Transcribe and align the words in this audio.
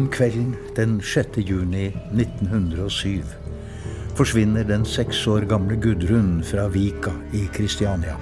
Om 0.00 0.06
kvelden 0.08 0.54
den 0.76 1.00
6. 1.04 1.28
juni 1.36 1.90
1907 2.16 3.20
forsvinner 4.16 4.64
den 4.64 4.86
seks 4.88 5.18
år 5.28 5.44
gamle 5.50 5.76
Gudrun 5.76 6.38
fra 6.44 6.62
Vika 6.72 7.12
i 7.36 7.42
Kristiania. 7.52 8.14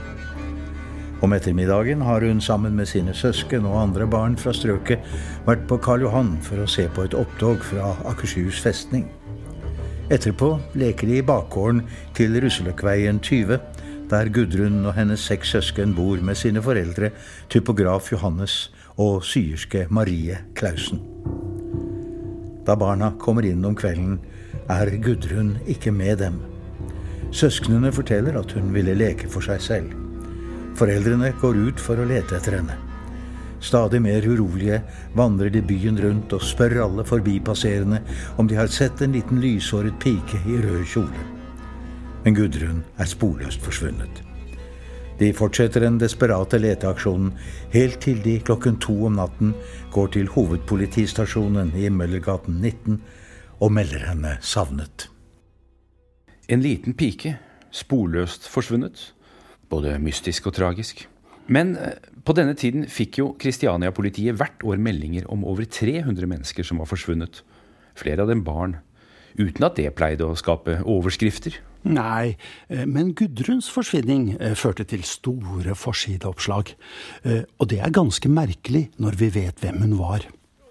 Om 1.22 1.36
ettermiddagen 1.36 2.02
har 2.02 2.26
hun 2.26 2.40
sammen 2.40 2.74
med 2.74 2.90
sine 2.90 3.14
søsken 3.14 3.68
og 3.70 3.78
andre 3.82 4.08
barn 4.10 4.34
fra 4.36 4.50
strøket 4.50 5.06
vært 5.46 5.68
på 5.70 5.78
Karl 5.84 6.02
Johan 6.02 6.32
for 6.42 6.64
å 6.64 6.66
se 6.66 6.88
på 6.90 7.06
et 7.06 7.14
opptog 7.14 7.62
fra 7.62 7.92
Akershus 8.10 8.58
festning. 8.64 9.06
Etterpå 10.10 10.56
leker 10.74 11.06
de 11.06 11.20
i 11.20 11.26
bakgården 11.30 11.84
til 12.18 12.40
Russeløkkveien 12.42 13.22
20, 13.22 13.60
der 14.10 14.32
Gudrun 14.34 14.82
og 14.82 14.96
hennes 14.98 15.30
seks 15.30 15.54
søsken 15.54 15.94
bor 15.94 16.18
med 16.18 16.42
sine 16.42 16.64
foreldre, 16.64 17.14
typograf 17.46 18.10
Johannes 18.10 18.64
og 18.98 19.22
syerske 19.22 19.86
Marie 19.94 20.42
Klausen. 20.58 21.06
Da 22.68 22.76
barna 22.76 23.14
kommer 23.18 23.46
inn 23.48 23.64
om 23.64 23.72
kvelden, 23.76 24.18
er 24.68 24.90
Gudrun 25.00 25.54
ikke 25.72 25.88
med 25.88 26.18
dem. 26.20 26.34
Søsknene 27.32 27.88
forteller 27.96 28.36
at 28.36 28.52
hun 28.52 28.68
ville 28.74 28.92
leke 28.92 29.30
for 29.32 29.40
seg 29.40 29.62
selv. 29.64 29.94
Foreldrene 30.76 31.32
går 31.40 31.56
ut 31.70 31.80
for 31.80 31.96
å 31.96 32.04
lete 32.10 32.36
etter 32.36 32.58
henne. 32.58 32.76
Stadig 33.64 34.02
mer 34.04 34.22
urolige 34.28 34.82
vandrer 35.16 35.50
de 35.50 35.64
byen 35.64 35.96
rundt 36.04 36.36
og 36.36 36.44
spør 36.44 36.76
alle 36.84 37.08
forbipasserende 37.08 38.02
om 38.36 38.46
de 38.46 38.60
har 38.60 38.68
sett 38.70 39.00
en 39.02 39.16
liten 39.16 39.40
lyshåret 39.42 39.96
pike 40.04 40.44
i 40.44 40.60
rød 40.60 40.84
kjole. 40.92 41.26
Men 42.26 42.36
Gudrun 42.36 42.84
er 43.00 43.08
sporløst 43.08 43.64
forsvunnet. 43.64 44.27
De 45.18 45.32
fortsetter 45.34 45.82
den 45.82 45.98
desperate 45.98 46.60
leteaksjonen 46.62 47.32
helt 47.72 47.98
til 48.04 48.20
de 48.22 48.36
klokken 48.38 48.78
to 48.78 48.94
om 49.08 49.18
natten 49.18 49.54
går 49.94 50.12
til 50.14 50.30
hovedpolitistasjonen 50.30 51.72
i 51.74 51.88
Møllergaten 51.90 52.60
19 52.62 53.00
og 53.58 53.72
melder 53.74 54.06
henne 54.12 54.36
savnet. 54.40 55.08
En 56.48 56.62
liten 56.62 56.94
pike, 56.94 57.34
sporløst 57.74 58.46
forsvunnet. 58.48 59.12
Både 59.68 59.98
mystisk 60.00 60.46
og 60.48 60.54
tragisk. 60.56 61.08
Men 61.48 61.74
eh, 61.76 61.98
på 62.24 62.32
denne 62.36 62.54
tiden 62.56 62.86
fikk 62.88 63.18
jo 63.20 63.32
Kristiania-politiet 63.40 64.38
hvert 64.38 64.62
år 64.64 64.80
meldinger 64.80 65.26
om 65.32 65.44
over 65.44 65.66
300 65.66 66.28
mennesker 66.30 66.64
som 66.64 66.80
var 66.80 66.88
forsvunnet. 66.88 67.42
Flere 67.98 68.24
av 68.24 68.30
dem 68.30 68.44
barn. 68.46 68.78
Uten 69.36 69.66
at 69.66 69.76
det 69.76 69.90
pleide 69.98 70.24
å 70.24 70.38
skape 70.38 70.78
overskrifter. 70.86 71.58
Nei, 71.88 72.36
eh, 72.68 72.84
men 72.86 73.14
Gudruns 73.16 73.70
forsvinning 73.72 74.34
eh, 74.36 74.54
førte 74.58 74.84
til 74.88 75.04
store 75.08 75.74
forsideoppslag. 75.78 76.74
Og 77.58 77.68
det 77.70 77.78
er 77.80 77.94
ganske 77.94 78.28
merkelig 78.28 78.88
når 79.00 79.16
vi 79.20 79.28
vet 79.34 79.62
hvem 79.62 79.80
hun 79.86 79.96
var. 79.98 80.26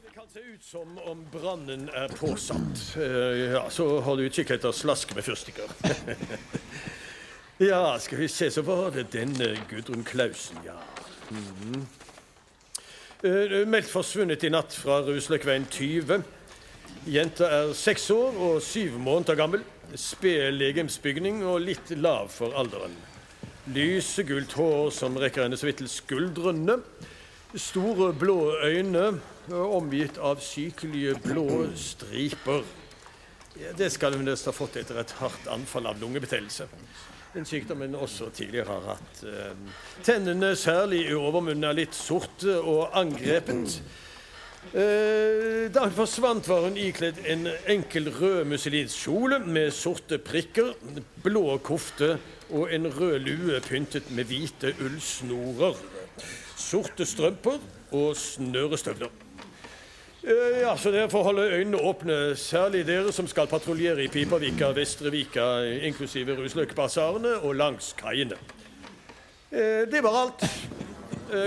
Det 0.06 0.14
kan 0.14 0.30
se 0.32 0.44
ut 0.46 0.64
som 0.64 1.00
om 1.10 1.24
brannen 1.34 1.88
er 1.90 2.14
påsatt. 2.14 2.84
Ja, 2.98 3.66
Så 3.74 3.88
hold 4.06 4.22
utkikk 4.28 4.54
etter 4.56 4.76
slask 4.76 5.16
med 5.16 5.26
fyrstikker. 5.26 5.74
ja, 7.72 7.98
skal 8.00 8.22
vi 8.22 8.30
se, 8.32 8.52
så 8.54 8.64
var 8.68 8.92
det 8.96 9.10
denne 9.16 9.56
Gudrun 9.70 10.06
Klausen, 10.08 10.62
ja. 10.66 10.78
Mhm. 11.34 11.88
Meldt 13.68 13.90
forsvunnet 13.90 14.44
i 14.46 14.52
natt 14.54 14.76
fra 14.78 15.00
Rusløkveien 15.02 15.66
20. 15.74 16.22
Jenta 17.08 17.48
er 17.48 17.74
seks 17.78 18.10
år 18.12 18.36
og 18.50 18.62
syv 18.66 18.98
måneder 19.00 19.38
gammel. 19.40 19.62
Sped 19.96 20.58
legemsbygning 20.58 21.44
og 21.48 21.62
litt 21.64 21.94
lav 21.96 22.28
for 22.34 22.56
alderen. 22.60 22.96
Lysegult 23.72 24.54
hår 24.60 24.92
som 24.96 25.16
rekker 25.20 25.46
henne 25.46 25.60
så 25.60 25.70
vidt 25.70 25.82
til 25.82 25.92
skuldrene. 25.92 26.80
Store 27.56 28.12
blå 28.16 28.58
øyne 28.64 29.14
omgitt 29.56 30.20
av 30.20 30.42
sykelige 30.44 31.16
blå 31.24 31.68
striper. 31.80 32.66
Det 33.78 33.88
skal 33.92 34.18
hun 34.18 34.28
nesten 34.28 34.52
ha 34.52 34.56
fått 34.56 34.76
etter 34.82 35.00
et 35.02 35.14
hardt 35.22 35.48
anfall 35.52 35.88
av 35.90 36.02
lungebetennelse. 36.02 36.68
En 37.38 37.46
sykdom 37.48 37.82
hun 37.86 37.96
også 37.96 38.30
tidligere 38.36 38.76
har 38.76 38.92
hatt. 38.96 39.24
Tennene, 40.06 40.54
særlig 40.60 41.06
i 41.08 41.16
overmunnen, 41.16 41.66
er 41.68 41.80
litt 41.80 41.96
sorte 41.96 42.60
og 42.60 42.96
angrepet. 42.98 43.80
Da 44.74 45.84
hun 45.84 45.94
forsvant, 45.96 46.48
var 46.50 46.66
hun 46.68 46.78
ikledd 46.80 47.22
en 47.30 47.48
enkel 47.70 48.10
rød 48.14 48.44
musselinskjole 48.52 49.40
med 49.46 49.72
sorte 49.76 50.18
prikker, 50.20 50.74
blå 51.24 51.58
kofte 51.64 52.18
og 52.50 52.74
en 52.74 52.88
rød 52.92 53.20
lue 53.24 53.62
pyntet 53.64 54.12
med 54.16 54.28
hvite 54.30 54.74
ullsnorer. 54.84 55.80
Sorte 56.58 57.06
strømper 57.08 57.60
og 57.96 58.16
snørestøvler. 58.20 59.10
Ja, 60.28 60.74
så 60.76 60.92
Dere 60.92 61.08
får 61.08 61.24
holde 61.24 61.46
øynene 61.56 61.80
åpne, 61.80 62.36
særlig 62.36 62.82
dere 62.88 63.14
som 63.16 63.28
skal 63.32 63.48
patruljere 63.48 64.04
i 64.04 64.10
Pipervika, 64.12 64.74
Vestrevika, 64.76 65.64
inklusive 65.88 66.36
Rusløkbasarene 66.36 67.38
og 67.40 67.56
langs 67.56 67.94
kaiene. 67.96 68.36
Det 69.52 70.04
var 70.04 70.20
alt. 70.26 70.44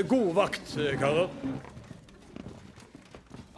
God 0.09 0.33
vakt, 0.39 0.79
karer. 1.01 1.29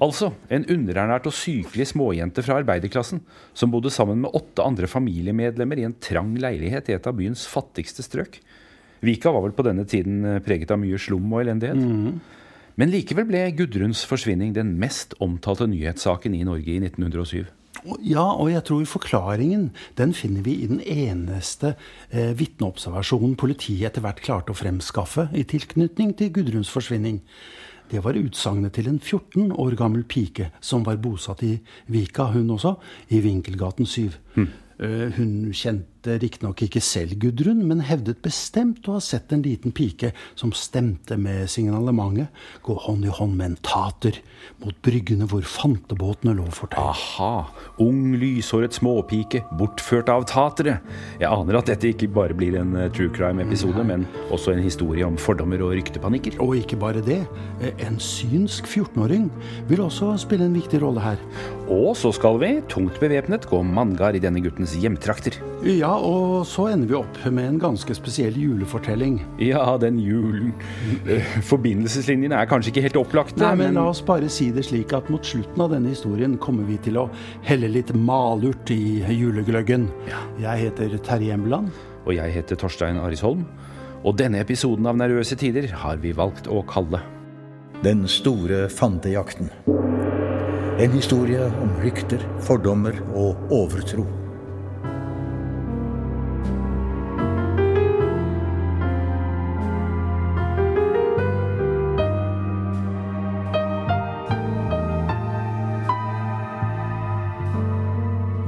Altså 0.02 0.32
en 0.50 0.64
underernært 0.72 1.28
og 1.30 1.34
sykelig 1.36 1.86
småjente 1.92 2.42
fra 2.42 2.58
arbeiderklassen 2.58 3.22
som 3.54 3.70
bodde 3.70 3.92
sammen 3.94 4.24
med 4.24 4.34
åtte 4.34 4.64
andre 4.64 4.88
familiemedlemmer 4.90 5.78
i 5.78 5.86
en 5.86 5.96
trang 6.02 6.34
leilighet 6.42 6.90
i 6.90 6.96
et 6.96 7.06
av 7.06 7.14
byens 7.18 7.44
fattigste 7.46 8.02
strøk. 8.02 8.40
Vika 9.02 9.30
var 9.34 9.46
vel 9.46 9.54
på 9.54 9.66
denne 9.66 9.86
tiden 9.86 10.40
preget 10.46 10.74
av 10.74 10.80
mye 10.82 10.98
slum 10.98 11.30
og 11.30 11.44
elendighet. 11.44 11.78
Mm. 11.78 12.20
Men 12.80 12.90
likevel 12.90 13.26
ble 13.28 13.46
Gudruns 13.54 14.04
forsvinning 14.08 14.54
den 14.56 14.76
mest 14.80 15.14
omtalte 15.22 15.68
nyhetssaken 15.68 16.34
i 16.34 16.46
Norge 16.48 16.72
i 16.72 16.80
1907. 16.80 17.50
Ja, 18.06 18.24
og 18.38 18.52
jeg 18.52 18.62
tror 18.68 18.84
forklaringen 18.86 19.70
den 19.98 20.12
finner 20.14 20.44
vi 20.46 20.54
i 20.62 20.68
den 20.70 20.78
eneste 20.86 21.74
eh, 22.10 22.30
vitneobservasjonen 22.38 23.34
politiet 23.40 23.88
etter 23.90 24.04
hvert 24.04 24.22
klarte 24.22 24.54
å 24.54 24.58
fremskaffe 24.58 25.26
i 25.34 25.42
tilknytning 25.48 26.14
til 26.18 26.30
Gudruns 26.36 26.70
forsvinning. 26.70 27.18
Det 27.92 28.00
var 28.00 28.16
utsagnet 28.16 28.72
til 28.72 28.88
en 28.88 28.98
14 28.98 29.52
år 29.52 29.76
gammel 29.76 30.06
pike 30.08 30.48
som 30.64 30.84
var 30.86 30.96
bosatt 31.02 31.44
i 31.44 31.58
Vika, 31.92 32.30
hun 32.32 32.54
også, 32.54 32.74
i 33.12 33.20
Vinkelgaten 33.20 33.86
7. 33.86 34.10
Mm. 34.40 34.48
Hun 35.18 35.32
kjente 35.52 35.91
riktignok 36.06 36.62
ikke 36.66 36.80
selv 36.82 37.14
Gudrun, 37.22 37.62
men 37.68 37.80
hevdet 37.86 38.22
bestemt 38.24 38.86
å 38.88 38.96
ha 38.96 39.02
sett 39.04 39.32
en 39.32 39.42
liten 39.44 39.72
pike 39.74 40.12
som 40.38 40.52
stemte 40.56 41.16
med 41.20 41.48
signalementet, 41.52 42.28
gå 42.66 42.74
hånd 42.86 43.06
i 43.06 43.12
hånd 43.12 43.36
med 43.38 43.46
en 43.52 43.56
tater 43.62 44.18
mot 44.62 44.74
bryggene 44.82 45.26
hvor 45.30 45.44
fantebåtene 45.46 46.34
lå 46.38 46.46
for 46.54 46.72
tøy. 46.72 46.80
Aha. 46.82 47.30
Ung, 47.82 48.14
lyshåret 48.18 48.74
småpike, 48.74 49.44
bortført 49.58 50.10
av 50.12 50.26
tatere. 50.30 50.80
Jeg 51.20 51.30
aner 51.30 51.60
at 51.60 51.70
dette 51.70 51.92
ikke 51.92 52.10
bare 52.12 52.34
blir 52.38 52.56
en 52.60 52.74
eh, 52.76 52.90
true 52.94 53.12
crime-episode, 53.14 53.84
men 53.86 54.06
også 54.34 54.54
en 54.56 54.64
historie 54.64 55.06
om 55.06 55.18
fordommer 55.20 55.62
og 55.62 55.74
ryktepanikker. 55.78 56.38
Og 56.42 56.56
ikke 56.58 56.78
bare 56.82 57.04
det. 57.06 57.20
eh, 57.62 57.72
En 57.86 57.98
synsk 58.02 58.66
14-åring 58.70 59.28
vil 59.70 59.80
også 59.84 60.12
spille 60.22 60.46
en 60.48 60.58
viktig 60.58 60.82
rolle 60.82 61.02
her. 61.04 61.22
Og 61.72 61.94
så 61.96 62.10
skal 62.12 62.36
vi, 62.40 62.48
tungt 62.68 62.98
bevæpnet, 63.00 63.46
gå 63.48 63.62
manngard 63.64 64.16
i 64.18 64.20
denne 64.20 64.42
guttens 64.44 64.74
hjemtrakter. 64.76 65.38
Ja, 65.64 65.94
og 65.94 66.44
så 66.48 66.66
ender 66.72 66.90
vi 66.90 66.96
opp 66.98 67.20
med 67.32 67.48
en 67.48 67.60
ganske 67.62 67.94
spesiell 67.96 68.36
julefortelling. 68.36 69.20
Ja, 69.40 69.64
den 69.80 70.00
julen. 70.02 70.52
Eh, 71.08 71.24
Forbindelseslinjene 71.48 72.36
er 72.36 72.50
kanskje 72.50 72.74
ikke 72.74 72.84
helt 72.88 72.98
opplagte, 73.00 73.40
Nei, 73.40 73.54
men 73.62 73.78
la 73.78 73.86
oss 73.88 74.02
bare 74.04 74.28
si 74.32 74.50
det 74.52 74.66
slik 74.68 74.92
at 74.96 75.08
mot 75.12 75.24
slutten 75.24 75.64
av 75.64 75.72
denne 75.72 75.94
historien 75.94 76.36
kommer 76.42 76.68
vi 76.68 76.76
til 76.82 77.00
å 77.00 77.06
helle 77.46 77.70
litt 77.72 77.94
malurt 77.96 78.74
i 78.74 79.00
julegløggen. 79.08 79.88
Jeg 80.42 80.66
heter 80.66 80.98
Terje 81.06 81.38
Embeland. 81.38 81.72
Og 82.04 82.16
jeg 82.18 82.36
heter 82.36 82.58
Torstein 82.60 83.00
Arisholm. 83.00 83.46
Og 84.02 84.18
denne 84.18 84.42
episoden 84.42 84.88
av 84.90 84.98
Nervøse 84.98 85.38
tider 85.38 85.70
har 85.84 86.02
vi 86.02 86.12
valgt 86.16 86.50
å 86.50 86.60
kalle 86.66 87.00
Den 87.82 88.04
store 88.10 88.68
fantejakten. 88.70 89.48
En 90.80 90.90
historie 90.90 91.44
om 91.60 91.68
rykter, 91.82 92.22
fordommer 92.40 92.96
og 93.12 93.36
overtro. 93.52 94.06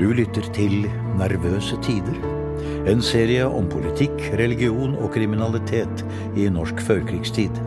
Du 0.01 0.09
lytter 0.09 0.49
til 0.57 0.89
Nervøse 1.21 1.77
tider. 1.85 2.17
En 2.89 3.03
serie 3.05 3.45
om 3.45 3.69
politikk, 3.69 4.17
religion 4.41 4.97
og 4.97 5.13
kriminalitet 5.13 6.07
i 6.37 6.49
norsk 6.49 6.81
førkrigstid. 6.89 7.65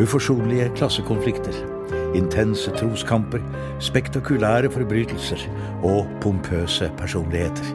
Uforsonlige 0.00 0.68
klassekonflikter 0.76 1.73
intense 2.14 2.72
troskamper, 2.78 3.42
spektakulære 3.82 4.70
forbrytelser 4.72 5.46
og 5.82 6.06
pompøse 6.22 6.90
personligheter. 6.98 7.72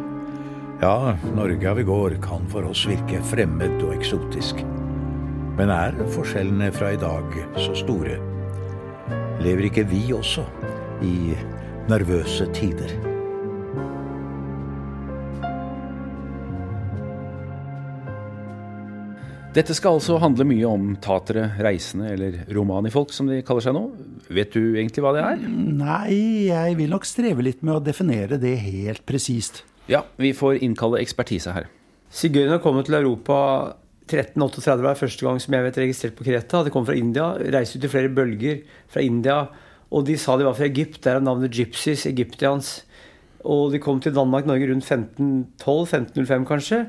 Ja, 0.79 1.15
Norge 1.35 1.67
av 1.67 1.79
i 1.81 1.87
går 1.87 2.15
kan 2.23 2.47
for 2.51 2.69
oss 2.69 2.85
virke 2.87 3.19
fremmed 3.27 3.81
og 3.83 3.97
eksotisk. 3.97 4.63
Men 5.59 5.73
er 5.75 5.97
forskjellene 6.15 6.71
fra 6.71 6.93
i 6.95 7.01
dag 7.01 7.35
så 7.59 7.75
store? 7.81 8.15
Lever 9.43 9.67
ikke 9.67 9.87
vi 9.91 10.05
også 10.15 10.47
i 11.03 11.35
nervøse 11.91 12.47
tider? 12.55 13.08
Dette 19.59 19.75
skal 19.75 19.97
altså 19.97 20.15
handle 20.23 20.45
mye 20.47 20.67
om 20.69 20.93
tatere, 21.03 21.49
reisende 21.59 22.13
eller 22.13 22.35
romanifolk, 22.55 23.09
som 23.11 23.27
de 23.27 23.41
kaller 23.43 23.65
seg 23.65 23.73
nå. 23.75 23.81
Vet 24.31 24.53
du 24.55 24.77
egentlig 24.79 25.03
hva 25.03 25.11
det 25.17 25.23
er? 25.25 25.41
Nei, 25.49 26.13
jeg 26.47 26.77
vil 26.79 26.93
nok 26.93 27.07
streve 27.07 27.43
litt 27.43 27.59
med 27.59 27.75
å 27.75 27.81
definere 27.83 28.39
det 28.39 28.53
helt 28.63 29.03
presist. 29.09 29.65
Ja, 29.91 30.05
vi 30.21 30.31
får 30.37 30.61
innkalle 30.63 31.01
ekspertise 31.03 31.51
her. 31.57 31.67
Sigøynerne 32.07 32.61
kom 32.63 32.79
til 32.87 33.01
Europa 33.01 33.39
1338 34.07 34.85
var 34.85 35.01
første 35.01 35.27
gang 35.27 35.43
som 35.43 35.57
jeg 35.57 35.67
vet 35.67 35.81
registrert 35.83 36.15
på 36.15 36.29
Kreta. 36.29 36.63
De 36.63 36.71
kom 36.73 36.87
fra 36.87 36.95
India. 36.95 37.33
Reiste 37.51 37.81
ut 37.81 37.89
i 37.89 37.91
flere 37.91 38.15
bølger 38.15 38.63
fra 38.87 39.03
India. 39.03 39.41
Og 39.91 40.07
de 40.07 40.15
sa 40.21 40.39
de 40.39 40.47
var 40.47 40.55
fra 40.55 40.69
Egypt. 40.69 41.03
Der 41.03 41.19
er 41.19 41.25
navnet 41.25 41.51
gypsies, 41.51 42.07
egyptians. 42.07 42.77
Og 43.43 43.73
de 43.75 43.83
kom 43.83 43.99
til 43.99 44.15
Danmark-Norge 44.15 44.71
rundt 44.71 44.87
1512-1505 44.87 46.47
kanskje. 46.47 46.83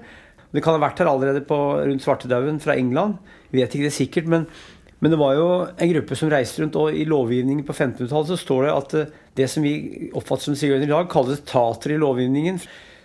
Det 0.50 0.62
kan 0.64 0.74
ha 0.74 0.82
vært 0.82 1.00
her 1.02 1.10
allerede 1.10 1.44
på, 1.46 1.56
rundt 1.86 2.04
svartedauden 2.04 2.58
fra 2.62 2.74
England. 2.78 3.18
Vi 3.52 3.60
vet 3.60 3.74
ikke 3.74 3.86
det 3.86 3.94
sikkert, 3.94 4.30
men, 4.30 4.46
men, 4.98 5.12
det 5.12 5.20
var 5.20 5.36
jo 5.38 5.48
en 5.70 5.92
gruppe 5.94 6.18
som 6.18 6.30
reiste 6.32 6.62
rundt. 6.62 6.78
Og 6.80 6.96
i 6.96 7.06
lovgivningen 7.08 7.66
på 7.66 7.76
1500-tallet 7.76 8.32
så 8.32 8.40
står 8.40 8.66
det 8.66 8.74
at 8.74 8.96
eh, 8.98 9.14
det 9.38 9.48
som 9.52 9.64
vi 9.64 10.10
oppfatter 10.10 10.50
som 10.50 10.58
sigøynere 10.58 10.88
i 10.88 10.92
dag, 10.92 11.10
kalles 11.12 11.44
tatere 11.46 11.96
i 11.96 12.02
lovgivningen. 12.02 12.60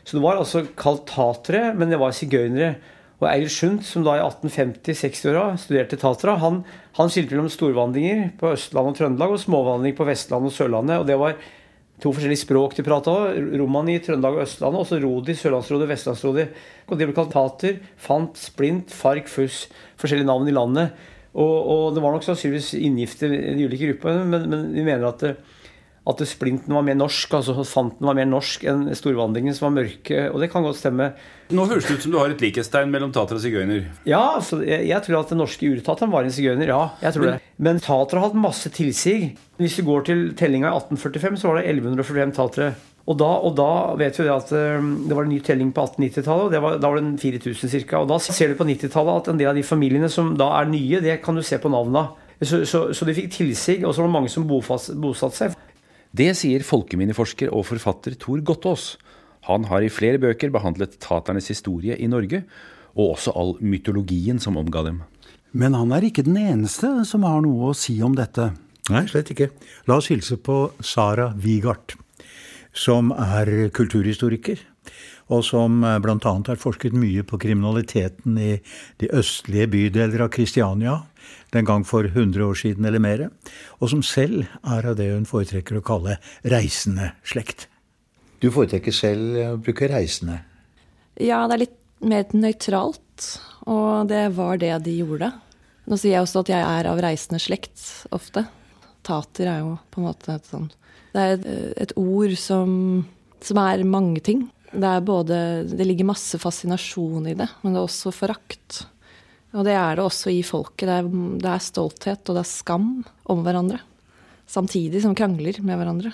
Så 0.05 0.17
det 0.17 0.25
var 0.25 0.41
altså 0.41 0.65
kalt 0.77 1.05
tatere, 1.09 1.71
men 1.77 1.93
det 1.93 2.01
var 2.01 2.13
sigøynere. 2.17 2.75
Og 3.21 3.29
Eilert 3.29 3.53
Sundt, 3.55 3.85
som 3.87 4.03
da 4.03 4.17
i 4.17 4.23
1850-60-åra 4.25 5.53
studerte 5.61 5.99
tatere, 6.01 6.35
han, 6.41 6.63
han 6.97 7.11
skilte 7.13 7.37
mellom 7.37 7.51
storvandringer 7.53 8.33
på 8.41 8.51
Østlandet 8.57 8.91
og 8.91 8.99
Trøndelag 8.99 9.35
og 9.37 9.39
småvandringer 9.45 9.97
på 9.97 10.07
Vestlandet 10.09 10.51
og 10.51 10.57
Sørlandet. 10.57 10.99
og 10.99 11.07
det 11.07 11.15
var 11.21 11.37
to 12.03 12.11
forskjellige 12.11 12.43
språk 12.43 12.75
de 12.75 12.83
prata 12.83 13.13
romani 13.31 13.59
Romani, 13.61 13.97
Trøndelag 14.03 14.37
og 14.37 14.45
Østlandet. 14.45 14.81
Og 14.81 14.87
så 14.89 14.99
Rodi, 14.99 15.35
Sørlandsrodi, 15.39 15.89
Vestlandsrodi. 15.89 16.47
Og 16.89 16.99
de 16.99 17.07
ble 17.07 17.15
kalt 17.15 17.33
Tater, 17.33 17.81
Fant, 17.97 18.37
Splint, 18.39 18.91
Fark, 18.93 19.29
Fuss. 19.31 19.65
Forskjellige 20.01 20.27
navn 20.27 20.49
i 20.51 20.55
landet. 20.55 21.05
Og, 21.35 21.55
og 21.67 21.85
det 21.95 22.03
var 22.03 22.15
nok 22.15 22.23
sannsynligvis 22.23 22.73
inngifter 22.79 23.33
i 23.35 23.55
de 23.57 23.67
ulike 23.67 23.89
gruppene, 23.91 24.23
men, 24.31 24.45
men 24.47 24.67
vi 24.71 24.85
mener 24.87 25.09
at, 25.09 25.23
at 26.07 26.21
Splinten 26.29 26.71
var 26.71 26.85
mer 26.87 26.95
norsk, 26.95 27.33
altså 27.35 27.65
Fanten 27.67 28.07
var 28.07 28.15
mer 28.15 28.29
norsk 28.29 28.63
enn 28.71 28.85
storvandringen 28.95 29.55
som 29.55 29.67
var 29.67 29.73
mørke. 29.81 30.21
Og 30.29 30.39
det 30.43 30.51
kan 30.53 30.63
godt 30.63 30.79
stemme. 30.79 31.09
Nå 31.51 31.67
høres 31.67 31.89
det 31.89 31.97
ut 31.97 32.05
som 32.07 32.15
du 32.15 32.21
har 32.21 32.31
et 32.31 32.43
likhetstegn 32.43 32.93
mellom 32.93 33.11
tater 33.15 33.35
og 33.35 33.43
sigøyner. 33.43 33.89
Ja, 34.07 34.37
jeg, 34.63 34.87
jeg, 34.91 35.01
tror 35.07 35.19
at 35.23 35.35
den 35.35 35.43
norske 35.43 35.73
urtateren 35.75 36.15
var 36.15 36.23
en 36.23 36.35
sigøyner. 36.35 36.71
Ja, 36.71 36.81
jeg 37.03 37.17
tror 37.17 37.27
men, 37.27 37.35
det. 37.35 37.44
Men 37.57 37.79
tatere 37.79 38.19
har 38.19 38.29
hatt 38.29 38.39
masse 38.39 38.69
tilsig. 38.73 39.35
Hvis 39.61 39.77
du 39.79 39.85
går 39.87 40.03
til 40.09 40.25
tellinga 40.35 40.73
i 40.73 40.75
1845, 40.81 41.39
så 41.39 41.49
var 41.49 41.61
det 41.61 41.69
1145 41.71 42.35
tatere. 42.35 42.73
Og 43.05 43.17
da, 43.21 43.29
og 43.45 43.53
da, 43.53 43.69
vet 43.99 44.17
vi 44.17 44.25
at 44.33 44.49
um, 44.81 44.89
det 45.05 45.13
var 45.13 45.27
en 45.27 45.31
ny 45.35 45.37
telling 45.45 45.69
på 45.75 45.83
1890-tallet, 45.85 46.57
og 46.57 46.79
da 46.81 46.89
var 46.89 46.97
det 46.97 47.21
4000 47.21 47.85
ca. 47.85 48.01
Og 48.01 48.09
da 48.09 48.17
ser 48.23 48.51
du 48.51 48.57
på 48.57 48.65
90-tallet 48.65 49.21
at 49.21 49.29
en 49.31 49.41
del 49.41 49.51
av 49.51 49.59
de 49.59 49.65
familiene 49.65 50.09
som 50.11 50.33
da 50.39 50.49
er 50.57 50.71
nye, 50.71 51.03
det 51.05 51.19
kan 51.23 51.37
du 51.37 51.43
se 51.45 51.59
på 51.61 51.71
navnene. 51.71 52.07
Så, 52.41 52.65
så, 52.67 52.81
så 52.91 53.07
de 53.07 53.15
fikk 53.15 53.29
tilsig, 53.37 53.77
og 53.85 53.93
så 53.93 54.01
var 54.01 54.09
det 54.09 54.15
mange 54.17 54.33
som 54.33 54.47
bosatte 54.49 55.37
seg. 55.37 55.55
Det 56.15 56.31
sier 56.39 56.65
folkeminneforsker 56.65 57.53
og 57.53 57.67
forfatter 57.69 58.17
Tor 58.19 58.41
Gottaas. 58.43 58.95
Han 59.47 59.67
har 59.69 59.85
i 59.85 59.91
flere 59.93 60.19
bøker 60.19 60.49
behandlet 60.51 60.97
taternes 61.03 61.51
historie 61.53 61.95
i 62.01 62.09
Norge, 62.09 62.41
og 62.95 63.15
også 63.15 63.35
all 63.37 63.53
mytologien 63.61 64.41
som 64.41 64.57
omga 64.57 64.81
dem. 64.87 65.03
Men 65.55 65.75
han 65.77 65.93
er 65.95 66.03
ikke 66.03 66.25
den 66.27 66.37
eneste 66.41 66.89
som 67.07 67.23
har 67.23 67.39
noe 67.45 67.71
å 67.71 67.75
si 67.77 67.95
om 68.03 68.15
dette. 68.17 68.49
Nei, 68.91 69.05
slett 69.07 69.31
ikke. 69.31 69.49
La 69.87 70.01
oss 70.01 70.11
hilse 70.11 70.35
på 70.43 70.57
Sara 70.83 71.29
Wigart, 71.41 71.95
som 72.75 73.13
er 73.15 73.69
kulturhistoriker, 73.73 74.59
og 75.31 75.45
som 75.47 75.79
bl.a. 75.81 76.17
har 76.19 76.59
forsket 76.61 76.93
mye 76.93 77.23
på 77.25 77.39
kriminaliteten 77.41 78.35
i 78.37 78.51
de 79.01 79.09
østlige 79.15 79.69
bydeler 79.71 80.25
av 80.27 80.33
Kristiania, 80.35 80.99
den 81.55 81.65
gang 81.65 81.87
for 81.87 82.05
100 82.05 82.43
år 82.45 82.59
siden 82.59 82.85
eller 82.85 83.01
mer, 83.01 83.23
og 83.79 83.89
som 83.95 84.03
selv 84.05 84.43
er 84.59 84.91
av 84.91 84.99
det 84.99 85.07
hun 85.13 85.25
foretrekker 85.29 85.79
å 85.79 85.85
kalle 85.87 86.19
reisende 86.43 87.13
slekt. 87.25 87.69
Du 88.43 88.51
foretrekker 88.51 88.93
selv 88.93 89.39
å 89.39 89.55
bruke 89.57 89.87
reisende? 89.89 90.41
Ja, 91.15 91.45
det 91.47 91.55
er 91.55 91.63
litt 91.63 91.81
mer 92.03 92.27
nøytralt. 92.35 93.29
Og 93.65 94.11
det 94.11 94.27
var 94.35 94.59
det 94.61 94.75
de 94.85 94.99
gjorde. 94.99 95.31
Nå 95.85 95.97
sier 95.99 96.15
jeg 96.15 96.25
også 96.25 96.41
at 96.41 96.51
jeg 96.53 96.65
er 96.65 96.89
av 96.89 97.01
reisende 97.03 97.39
slekt 97.41 97.81
ofte. 98.15 98.45
Tater 99.05 99.49
er 99.51 99.61
jo 99.61 99.75
på 99.93 100.01
en 100.01 100.07
måte 100.07 100.33
et 100.33 100.47
sånt 100.49 100.73
Det 101.13 101.21
er 101.21 101.35
et, 101.35 101.45
et 101.83 101.93
ord 102.01 102.33
som, 102.41 102.71
som, 103.43 103.59
er 103.61 103.85
mange 103.85 104.23
ting. 104.25 104.47
Det 104.73 104.89
er 104.89 105.05
både 105.05 105.37
Det 105.69 105.85
ligger 105.85 106.09
masse 106.09 106.39
fascinasjon 106.41 107.29
i 107.29 107.37
det, 107.37 107.49
men 107.61 107.75
det 107.75 107.81
er 107.81 107.85
også 107.85 108.13
forakt. 108.15 108.85
Og 109.55 109.63
det 109.67 109.75
er 109.77 109.95
det 109.95 110.03
også 110.03 110.33
i 110.33 110.41
folket. 110.43 110.87
Det 110.89 110.95
er, 110.99 111.11
det 111.43 111.51
er 111.51 111.63
stolthet 111.63 112.31
og 112.31 112.39
det 112.39 112.43
er 112.43 112.49
skam 112.49 112.89
om 113.31 113.45
hverandre. 113.45 113.79
Samtidig 114.49 115.01
som 115.05 115.15
krangler 115.17 115.61
med 115.63 115.79
hverandre. 115.79 116.11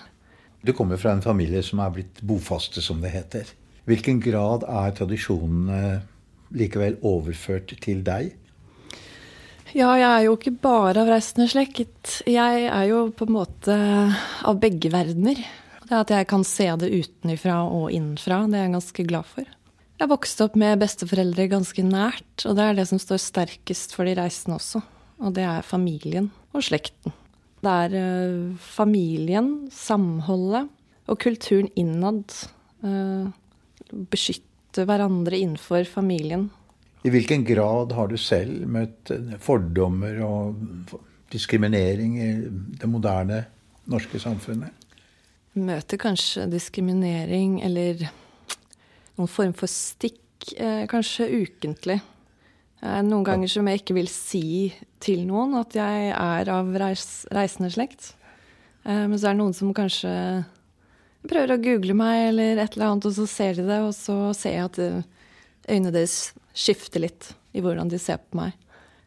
Du 0.62 0.76
kommer 0.78 1.00
fra 1.02 1.16
en 1.16 1.24
familie 1.26 1.64
som 1.66 1.82
er 1.82 1.96
blitt 1.96 2.22
bofaste, 2.22 2.84
som 2.86 3.02
det 3.02 3.16
heter. 3.16 3.50
Hvilken 3.90 4.20
grad 4.22 4.64
er 4.70 4.94
tradisjonene 4.94 6.04
likevel 6.54 7.00
overført 7.08 7.74
til 7.82 8.04
deg? 8.06 8.36
Ja, 9.72 9.94
jeg 9.96 10.08
er 10.10 10.26
jo 10.26 10.36
ikke 10.36 10.52
bare 10.60 11.00
av 11.00 11.08
reisende 11.08 11.48
slekt. 11.48 12.18
Jeg 12.28 12.66
er 12.68 12.86
jo 12.90 13.06
på 13.16 13.24
en 13.28 13.36
måte 13.38 13.76
av 14.44 14.60
begge 14.60 14.92
verdener. 14.92 15.40
Det 15.88 15.96
At 15.96 16.12
jeg 16.12 16.28
kan 16.28 16.44
se 16.48 16.68
det 16.80 16.92
utenfra 16.92 17.62
og 17.68 17.92
innenfra, 17.92 18.44
det 18.52 18.60
er 18.60 18.68
jeg 18.68 18.76
ganske 18.76 19.06
glad 19.08 19.28
for. 19.28 19.48
Jeg 20.02 20.10
vokste 20.10 20.48
opp 20.48 20.56
med 20.60 20.80
besteforeldre 20.82 21.48
ganske 21.52 21.84
nært, 21.86 22.46
og 22.50 22.56
det 22.58 22.66
er 22.66 22.78
det 22.80 22.88
som 22.90 23.00
står 23.00 23.20
sterkest 23.22 23.96
for 23.96 24.08
de 24.08 24.16
reisende 24.18 24.58
også. 24.58 24.82
Og 25.22 25.36
det 25.36 25.44
er 25.46 25.68
familien 25.68 26.32
og 26.52 26.66
slekten. 26.66 27.14
Det 27.62 27.76
er 27.86 27.96
uh, 27.96 28.56
familien, 28.58 29.52
samholdet 29.72 30.72
og 31.08 31.20
kulturen 31.22 31.70
innad. 31.78 32.34
Uh, 32.82 33.30
beskytte 34.12 34.88
hverandre 34.88 35.38
innenfor 35.38 35.86
familien. 35.88 36.50
I 37.02 37.10
hvilken 37.10 37.44
grad 37.46 37.96
har 37.98 38.12
du 38.12 38.18
selv 38.22 38.68
møtt 38.70 39.10
eh, 39.14 39.34
fordommer 39.42 40.20
og 40.22 40.94
diskriminering 41.34 42.18
i 42.22 42.30
det 42.78 42.90
moderne 42.90 43.42
norske 43.90 44.22
samfunnet? 44.22 44.76
Møter 45.58 46.00
kanskje 46.00 46.46
diskriminering 46.52 47.58
eller 47.66 48.06
noen 49.18 49.32
form 49.32 49.56
for 49.58 49.72
stikk, 49.72 50.22
eh, 50.54 50.86
kanskje 50.92 51.32
ukentlig. 51.42 51.98
Eh, 52.84 53.02
noen 53.08 53.26
ganger 53.26 53.50
som 53.50 53.68
jeg 53.68 53.82
ikke 53.82 53.98
vil 53.98 54.12
si 54.12 54.46
til 55.02 55.26
noen 55.26 55.58
at 55.58 55.74
jeg 55.76 56.12
er 56.14 56.54
av 56.54 56.70
reis, 56.84 57.24
reisende 57.34 57.72
slekt. 57.74 58.14
Men 58.82 59.14
så 59.14 59.30
er 59.30 59.36
det 59.36 59.38
noen 59.38 59.54
som 59.54 59.70
kanskje 59.78 60.12
prøver 61.30 61.52
å 61.54 61.62
google 61.62 61.94
meg 61.94 62.32
eller 62.32 62.58
et 62.64 62.74
eller 62.74 62.88
annet, 62.88 63.06
og 63.06 63.14
så 63.14 63.28
ser 63.30 63.60
de 63.60 63.66
det, 63.68 63.78
og 63.86 63.92
så 63.94 64.16
ser 64.34 64.56
jeg 64.56 64.70
at 64.72 64.80
øynene 65.70 65.94
deres 65.94 66.32
skifter 66.58 67.04
litt 67.04 67.32
i 67.56 67.64
hvordan 67.64 67.92
de 67.92 68.00
ser 68.02 68.22
på 68.22 68.40
meg. 68.40 68.56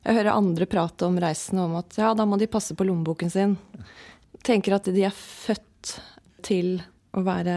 Jeg 0.04 0.18
hører 0.18 0.36
andre 0.36 0.66
prate 0.68 1.06
om 1.08 1.16
reisende 1.20 1.64
om 1.64 1.78
at 1.80 1.96
ja, 1.96 2.10
da 2.16 2.26
må 2.28 2.36
de 2.40 2.50
passe 2.50 2.76
på 2.76 2.84
lommeboken 2.84 3.32
sin. 3.32 3.56
Tenker 4.44 4.76
at 4.76 4.90
de 4.92 5.06
er 5.06 5.14
født 5.16 5.94
til 6.44 6.76
å 7.16 7.22
være 7.24 7.56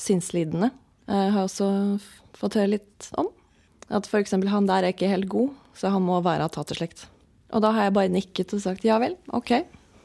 sinnslidende. 0.00 0.72
Jeg 1.06 1.34
har 1.36 1.46
også 1.46 1.68
fått 2.36 2.58
høre 2.58 2.74
litt 2.74 3.10
om. 3.20 3.30
At 3.86 4.08
f.eks. 4.10 4.34
han 4.34 4.66
der 4.66 4.82
er 4.82 4.94
ikke 4.94 5.12
helt 5.12 5.28
god, 5.30 5.52
så 5.78 5.92
han 5.94 6.02
må 6.02 6.18
være 6.24 6.48
av 6.48 6.56
taterslekt. 6.56 7.06
Og 7.54 7.62
da 7.62 7.70
har 7.76 7.86
jeg 7.86 7.94
bare 7.94 8.10
nikket 8.10 8.56
og 8.56 8.64
sagt 8.64 8.86
ja 8.86 8.98
vel, 8.98 9.14
ok. 9.30 9.52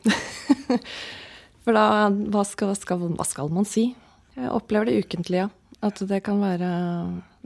For 1.65 1.77
da 1.77 2.09
hva 2.09 2.45
skal, 2.45 2.75
skal, 2.77 3.01
hva 3.17 3.25
skal, 3.25 3.49
man 3.53 3.65
si? 3.69 3.91
Jeg 4.37 4.53
opplever 4.53 4.89
det 4.89 5.01
ukentlig, 5.01 5.43
ja. 5.43 5.49
At 5.81 5.97
det 6.05 6.21
kan 6.27 6.37
være 6.41 6.69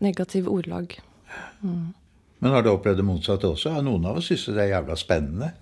negativ 0.02 0.50
ordlag. 0.52 0.98
Mm. 1.62 1.94
Men 2.44 2.52
har 2.52 2.64
du 2.64 2.72
opplevd 2.72 3.00
det 3.00 3.08
motsatte 3.08 3.50
også? 3.50 3.74
Noen 3.84 4.06
av 4.10 4.20
oss 4.20 4.30
syns 4.30 4.48
det 4.52 4.66
er 4.66 4.74
jævla 4.76 4.98
spennende. 5.00 5.54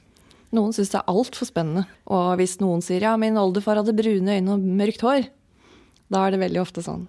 Noen 0.54 0.74
syns 0.76 0.92
det 0.94 1.00
er 1.00 1.10
altfor 1.14 1.50
spennende. 1.50 1.86
Og 2.14 2.36
hvis 2.42 2.60
noen 2.62 2.84
sier 2.86 3.06
ja, 3.08 3.16
min 3.18 3.40
oldefar 3.40 3.80
hadde 3.80 3.96
brune 3.98 4.38
øyne 4.38 4.58
og 4.58 4.70
mørkt 4.82 5.06
hår, 5.06 5.30
Da 6.14 6.28
er 6.28 6.34
det 6.36 6.44
veldig 6.44 6.60
ofte 6.62 6.82
sånn. 6.86 7.08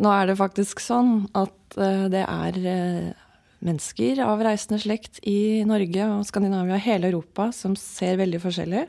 Nå 0.00 0.08
er 0.14 0.30
det 0.30 0.38
faktisk 0.38 0.80
sånn 0.80 1.26
at 1.36 1.76
uh, 1.76 2.06
det 2.08 2.22
er 2.22 2.58
uh, 2.62 3.10
mennesker 3.66 4.22
av 4.24 4.40
reisende 4.46 4.78
slekt 4.80 5.18
i 5.28 5.64
Norge 5.68 6.06
og 6.06 6.24
Skandinavia 6.24 6.78
og 6.78 6.84
hele 6.86 7.10
Europa 7.10 7.50
som 7.52 7.74
ser 7.76 8.16
veldig 8.20 8.40
forskjellig. 8.40 8.86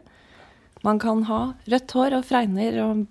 Man 0.86 1.01
kan 1.01 1.25
ha 1.27 1.41
rødt 1.67 1.96
hår 1.98 2.15
og 2.19 2.27
fregner 2.29 2.77
og, 2.86 3.03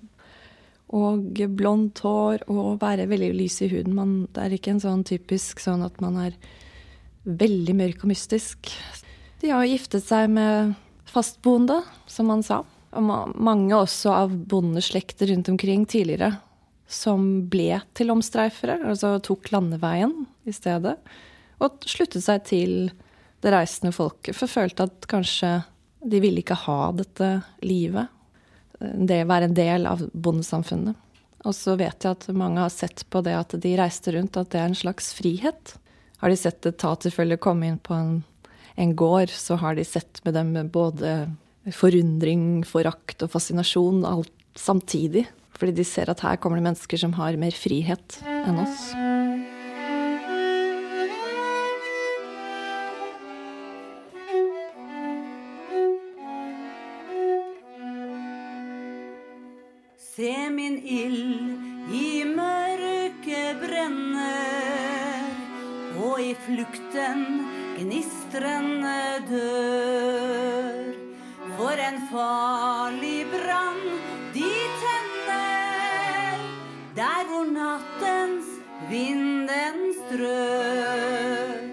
og 0.88 1.40
blondt 1.58 2.00
hår 2.04 2.46
og 2.48 2.78
være 2.80 3.08
veldig 3.10 3.32
lys 3.36 3.60
i 3.64 3.68
huden. 3.72 3.96
Man, 3.96 4.14
det 4.32 4.44
er 4.44 4.56
ikke 4.56 4.72
en 4.76 4.82
sånn 4.82 5.04
typisk 5.08 5.60
sånn 5.60 5.84
at 5.84 6.00
man 6.00 6.16
er 6.22 6.36
veldig 7.28 7.74
mørk 7.76 8.04
og 8.06 8.12
mystisk. 8.12 8.70
De 9.42 9.52
har 9.52 9.68
giftet 9.68 10.06
seg 10.06 10.30
med 10.32 10.74
fastboende, 11.08 11.82
som 12.08 12.30
man 12.32 12.44
sa. 12.46 12.62
Og 12.96 13.04
mange 13.36 13.76
også 13.76 14.14
av 14.16 14.32
bondeslekter 14.48 15.28
rundt 15.32 15.50
omkring 15.52 15.84
tidligere 15.88 16.38
som 16.88 17.44
ble 17.52 17.82
til 17.96 18.10
omstreifere, 18.14 18.78
altså 18.88 19.18
tok 19.20 19.50
landeveien 19.52 20.24
i 20.48 20.54
stedet. 20.56 20.96
Og 21.60 21.84
sluttet 21.84 22.24
seg 22.24 22.46
til 22.48 22.72
det 23.44 23.52
reisende 23.52 23.92
folket, 23.94 24.34
for 24.34 24.50
følte 24.50 24.88
at 24.88 25.08
kanskje 25.10 25.58
de 26.08 26.20
ville 26.22 26.40
ikke 26.40 26.56
ha 26.64 26.80
dette 26.96 27.28
livet. 27.60 28.08
Det 28.78 29.24
være 29.26 29.48
en 29.48 29.56
del 29.56 29.86
av 29.90 30.04
bondesamfunnet. 30.12 30.96
Og 31.46 31.54
så 31.54 31.76
vet 31.78 32.02
jeg 32.02 32.16
at 32.16 32.26
mange 32.34 32.62
har 32.62 32.72
sett 32.74 33.04
på 33.10 33.22
det 33.26 33.34
at 33.38 33.54
de 33.62 33.74
reiste 33.78 34.12
rundt, 34.14 34.36
at 34.36 34.50
det 34.52 34.60
er 34.60 34.70
en 34.70 34.78
slags 34.78 35.12
frihet. 35.16 35.74
Har 36.22 36.32
de 36.32 36.38
sett 36.38 36.66
et 36.66 36.78
taterfølge 36.82 37.38
komme 37.42 37.68
inn 37.68 37.78
på 37.78 37.94
en, 37.94 38.14
en 38.74 38.94
gård, 38.98 39.30
så 39.30 39.58
har 39.60 39.78
de 39.78 39.86
sett 39.86 40.22
med 40.26 40.34
dem 40.34 40.54
både 40.74 41.28
forundring, 41.74 42.64
forakt 42.66 43.22
og 43.22 43.32
fascinasjon 43.34 44.04
alt 44.08 44.34
samtidig. 44.58 45.28
Fordi 45.58 45.74
de 45.74 45.86
ser 45.86 46.10
at 46.10 46.22
her 46.22 46.38
kommer 46.38 46.58
det 46.58 46.68
mennesker 46.68 47.00
som 47.00 47.14
har 47.18 47.38
mer 47.38 47.54
frihet 47.54 48.20
enn 48.22 48.62
oss. 48.62 48.90
Se 60.18 60.50
min 60.50 60.80
ild 60.82 61.92
i 61.94 62.24
mørket 62.26 63.60
brenner, 63.60 65.28
og 65.94 66.18
i 66.18 66.32
flukten 66.42 67.22
gnistrende 67.76 68.96
dør. 69.28 70.88
For 71.60 71.84
en 71.84 72.00
farlig 72.10 73.28
brann 73.30 73.78
de 74.34 74.50
tenner, 74.82 76.42
der 76.98 77.30
hvor 77.30 77.46
nattens 77.54 78.50
vinden 78.90 79.80
strør. 80.02 81.64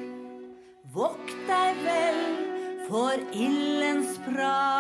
Vokt 0.94 1.38
deg 1.50 1.86
vel 1.90 2.24
for 2.86 3.30
ildens 3.34 4.20
prakt, 4.30 4.75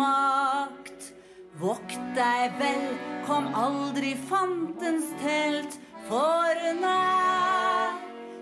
makt. 0.00 1.12
Vokt 1.60 2.00
deg 2.16 2.56
vel, 2.60 2.84
kom 3.28 3.50
aldri 3.54 4.14
fantens 4.28 5.12
telt 5.20 5.76
for 6.08 6.54
nær. 6.80 7.98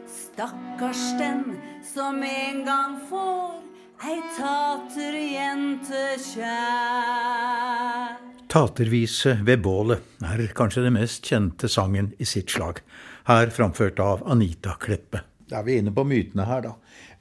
Stakkars 0.09 1.03
den 1.19 1.59
som 1.83 2.23
en 2.23 2.65
gang 2.67 2.95
får 3.11 3.59
ei 4.07 4.21
taterjente 4.37 6.05
kjær. 6.23 8.15
Tatervise 8.49 9.35
ved 9.45 9.61
bålet 9.61 10.23
er 10.25 10.47
kanskje 10.57 10.87
den 10.87 10.95
mest 10.97 11.27
kjente 11.27 11.69
sangen 11.69 12.15
i 12.17 12.25
sitt 12.25 12.55
slag, 12.55 12.81
her 13.29 13.51
framført 13.53 13.99
av 14.01 14.23
Anita 14.31 14.79
Kleppe. 14.81 15.21
Da 15.49 15.59
er 15.61 15.67
vi 15.67 15.77
inne 15.81 15.93
på 15.93 16.05
mytene 16.07 16.47
her, 16.49 16.63
da. 16.65 16.73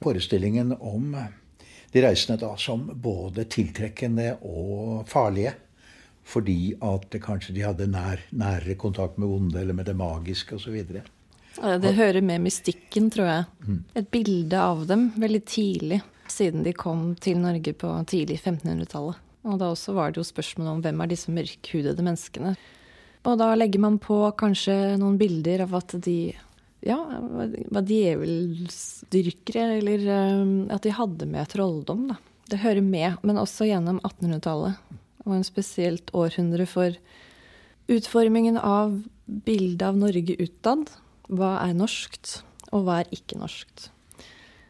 Forestillingen 0.04 0.72
om 0.78 1.16
de 1.92 2.02
reisende 2.04 2.40
da 2.42 2.52
som 2.60 2.84
både 2.94 3.46
tiltrekkende 3.50 4.34
og 4.42 5.06
farlige. 5.08 5.54
Fordi 6.28 6.74
at 6.84 7.14
kanskje 7.24 7.54
de 7.56 7.64
hadde 7.64 7.86
nær, 7.88 8.20
nærere 8.36 8.76
kontakt 8.76 9.16
med 9.16 9.30
onde 9.32 9.62
eller 9.62 9.72
med 9.72 9.88
det 9.88 9.96
magiske 9.96 10.58
osv. 10.58 10.82
Det 10.84 11.94
hører 11.96 12.20
med 12.20 12.44
mystikken, 12.44 13.08
tror 13.10 13.30
jeg. 13.30 13.46
Et 13.96 14.10
bilde 14.12 14.60
av 14.60 14.84
dem 14.90 15.08
veldig 15.16 15.40
tidlig, 15.48 16.02
siden 16.28 16.66
de 16.66 16.74
kom 16.76 17.14
til 17.16 17.40
Norge 17.40 17.72
på 17.72 17.94
tidlig 18.12 18.42
1500-tallet. 18.42 19.24
Og 19.48 19.56
da 19.56 19.70
også 19.72 19.94
var 19.96 20.12
det 20.12 20.20
jo 20.20 20.26
spørsmål 20.28 20.68
om 20.74 20.82
hvem 20.84 21.00
er 21.00 21.08
disse 21.08 21.32
mørkhudede 21.32 22.04
menneskene. 22.04 22.52
Og 23.24 23.38
da 23.40 23.48
legger 23.56 23.80
man 23.80 23.96
på 24.02 24.20
kanskje 24.38 24.98
noen 25.00 25.16
bilder 25.18 25.64
av 25.64 25.74
at 25.80 25.96
de 26.04 26.34
ja, 26.86 26.98
var 27.70 27.82
djevelsdyrkere, 27.82 29.78
eller 29.80 30.04
um, 30.42 30.52
at 30.70 30.84
de 30.86 30.94
hadde 30.94 31.26
med 31.30 31.50
trolldom, 31.50 32.08
da. 32.12 32.18
Det 32.48 32.62
hører 32.62 32.84
med, 32.84 33.18
men 33.26 33.40
også 33.40 33.66
gjennom 33.68 33.98
1800-tallet. 34.06 34.78
Det 34.88 35.26
var 35.26 35.36
en 35.36 35.44
spesielt 35.44 36.12
århundre 36.16 36.64
for 36.70 36.94
utformingen 37.92 38.56
av 38.56 39.02
bildet 39.26 39.84
av 39.84 39.98
Norge 40.00 40.36
utad. 40.40 40.88
Hva 41.28 41.58
er 41.66 41.74
norskt, 41.76 42.38
og 42.72 42.86
hva 42.86 43.02
er 43.02 43.12
ikke 43.12 43.36
norskt? 43.40 43.90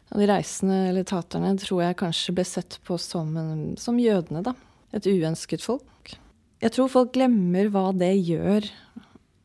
Og 0.09 0.19
de 0.19 0.27
reisende, 0.27 0.81
eller 0.89 1.07
taterne, 1.07 1.53
tror 1.61 1.85
jeg 1.85 1.99
kanskje 2.01 2.35
ble 2.35 2.47
sett 2.47 2.79
på 2.83 2.97
som, 2.99 3.31
en, 3.39 3.63
som 3.79 3.99
jødene, 4.01 4.43
da. 4.43 4.55
Et 4.97 5.05
uønsket 5.05 5.63
folk. 5.63 6.17
Jeg 6.59 6.73
tror 6.75 6.89
folk 6.91 7.13
glemmer 7.15 7.69
hva 7.71 7.91
det 7.95 8.15
gjør 8.17 8.65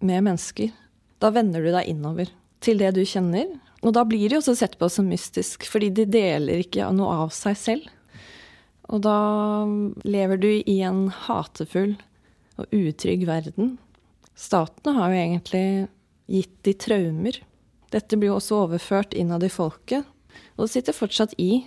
med 0.03 0.25
mennesker. 0.27 0.73
Da 1.23 1.31
vender 1.31 1.63
du 1.63 1.71
deg 1.71 1.93
innover 1.93 2.33
til 2.65 2.81
det 2.81 2.95
du 2.97 3.03
kjenner. 3.07 3.51
Og 3.85 3.93
da 3.97 4.05
blir 4.09 4.31
de 4.33 4.39
også 4.39 4.55
sett 4.57 4.79
på 4.81 4.89
som 4.89 5.09
mystisk, 5.11 5.67
fordi 5.69 5.91
de 5.93 6.07
deler 6.09 6.63
ikke 6.65 6.89
noe 6.97 7.19
av 7.27 7.35
seg 7.37 7.59
selv. 7.61 7.91
Og 8.93 9.01
da 9.05 9.19
lever 10.05 10.41
du 10.41 10.51
i 10.51 10.79
en 10.85 11.07
hatefull 11.25 11.95
og 12.61 12.75
utrygg 12.75 13.27
verden. 13.29 13.77
Statene 14.35 14.97
har 14.99 15.13
jo 15.13 15.21
egentlig 15.21 15.67
gitt 16.31 16.57
de 16.67 16.75
traumer. 16.81 17.39
Dette 17.95 18.19
blir 18.19 18.33
jo 18.33 18.41
også 18.41 18.65
overført 18.65 19.15
innad 19.17 19.45
i 19.47 19.53
folket, 19.53 20.07
og 20.57 20.67
det 20.67 20.73
sitter 20.73 20.97
fortsatt 20.97 21.37
i. 21.39 21.67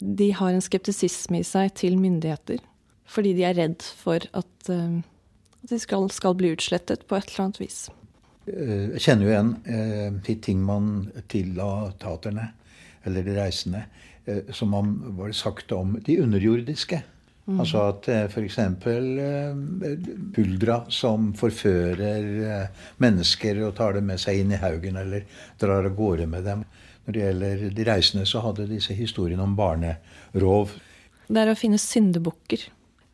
De 0.00 0.32
har 0.34 0.52
en 0.52 0.64
skeptisisme 0.64 1.40
i 1.40 1.46
seg 1.46 1.74
til 1.78 1.98
myndigheter, 2.00 2.58
fordi 3.06 3.36
de 3.38 3.46
er 3.46 3.56
redd 3.58 3.84
for 3.84 4.24
at, 4.34 4.52
uh, 4.72 4.98
at 5.62 5.72
de 5.72 5.78
skal, 5.78 6.08
skal, 6.10 6.34
bli 6.38 6.54
utslettet 6.56 7.06
på 7.06 7.18
et 7.18 7.30
eller 7.30 7.46
annet 7.46 7.62
vis. 7.62 7.84
Jeg 8.50 9.02
kjenner 9.04 9.26
jo 9.26 9.32
igjen 9.32 9.52
eh, 9.70 10.08
de 10.26 10.36
ting 10.42 10.60
man 10.64 10.90
tilla 11.30 11.90
taterne, 12.00 12.50
eller 13.06 13.24
de 13.26 13.36
reisende, 13.36 13.84
eh, 14.26 14.50
som 14.54 14.72
man 14.74 14.92
var 15.18 15.32
sagt 15.36 15.72
om 15.76 15.96
de 16.06 16.18
underjordiske. 16.22 17.02
Mm. 17.46 17.60
Altså 17.62 17.84
at 17.90 18.08
eh, 18.12 18.26
f.eks. 18.28 18.58
huldra 20.36 20.82
som 20.92 21.30
forfører 21.38 22.68
mennesker 23.02 23.62
og 23.66 23.74
tar 23.78 23.98
dem 23.98 24.10
med 24.12 24.22
seg 24.22 24.42
inn 24.42 24.54
i 24.54 24.60
haugen 24.60 25.00
eller 25.00 25.26
drar 25.60 25.86
av 25.86 25.96
gårde 25.98 26.28
med 26.30 26.46
dem. 26.48 26.66
Når 27.06 27.16
det 27.16 27.24
gjelder 27.24 27.64
de 27.74 27.86
reisende, 27.88 28.26
så 28.28 28.42
hadde 28.44 28.68
disse 28.70 28.94
historiene 28.94 29.46
om 29.46 29.56
barnerov. 29.58 30.76
Det 31.30 31.40
er 31.40 31.50
å 31.50 31.58
finne 31.58 31.80
syndebukker 31.80 32.68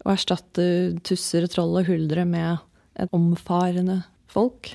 og 0.07 0.13
erstatte 0.15 0.67
tusser, 1.07 1.47
troll 1.51 1.79
og 1.81 1.89
huldre 1.91 2.25
med 2.29 2.63
et 3.01 3.13
omfarende 3.17 4.03
folk. 4.31 4.75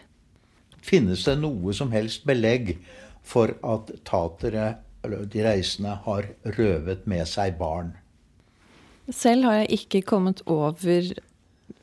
Finnes 0.81 1.25
det 1.27 1.37
noe 1.41 1.73
som 1.77 1.91
helst 1.93 2.25
belegg 2.27 2.75
for 3.23 3.53
at 3.61 3.91
tatere, 4.07 4.75
de 5.01 5.43
reisende, 5.45 5.95
har 6.05 6.29
røvet 6.57 7.05
med 7.09 7.27
seg 7.29 7.57
barn? 7.59 7.93
Selv 9.09 9.47
har 9.49 9.61
jeg 9.61 9.81
ikke 9.81 10.03
kommet 10.13 10.43
over 10.49 11.11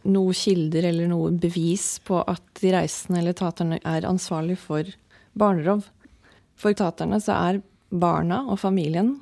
noen 0.08 0.36
kilder 0.36 0.86
eller 0.90 1.10
noe 1.10 1.32
bevis 1.34 1.98
på 2.06 2.20
at 2.22 2.42
de 2.62 2.72
reisende 2.74 3.20
eller 3.20 3.36
taterne 3.36 3.80
er 3.82 4.06
ansvarlig 4.08 4.58
for 4.62 4.88
barnerov. 5.38 5.84
For 6.58 6.74
taterne 6.76 7.20
så 7.22 7.36
er 7.50 7.62
barna 7.90 8.44
og 8.48 8.60
familien 8.62 9.16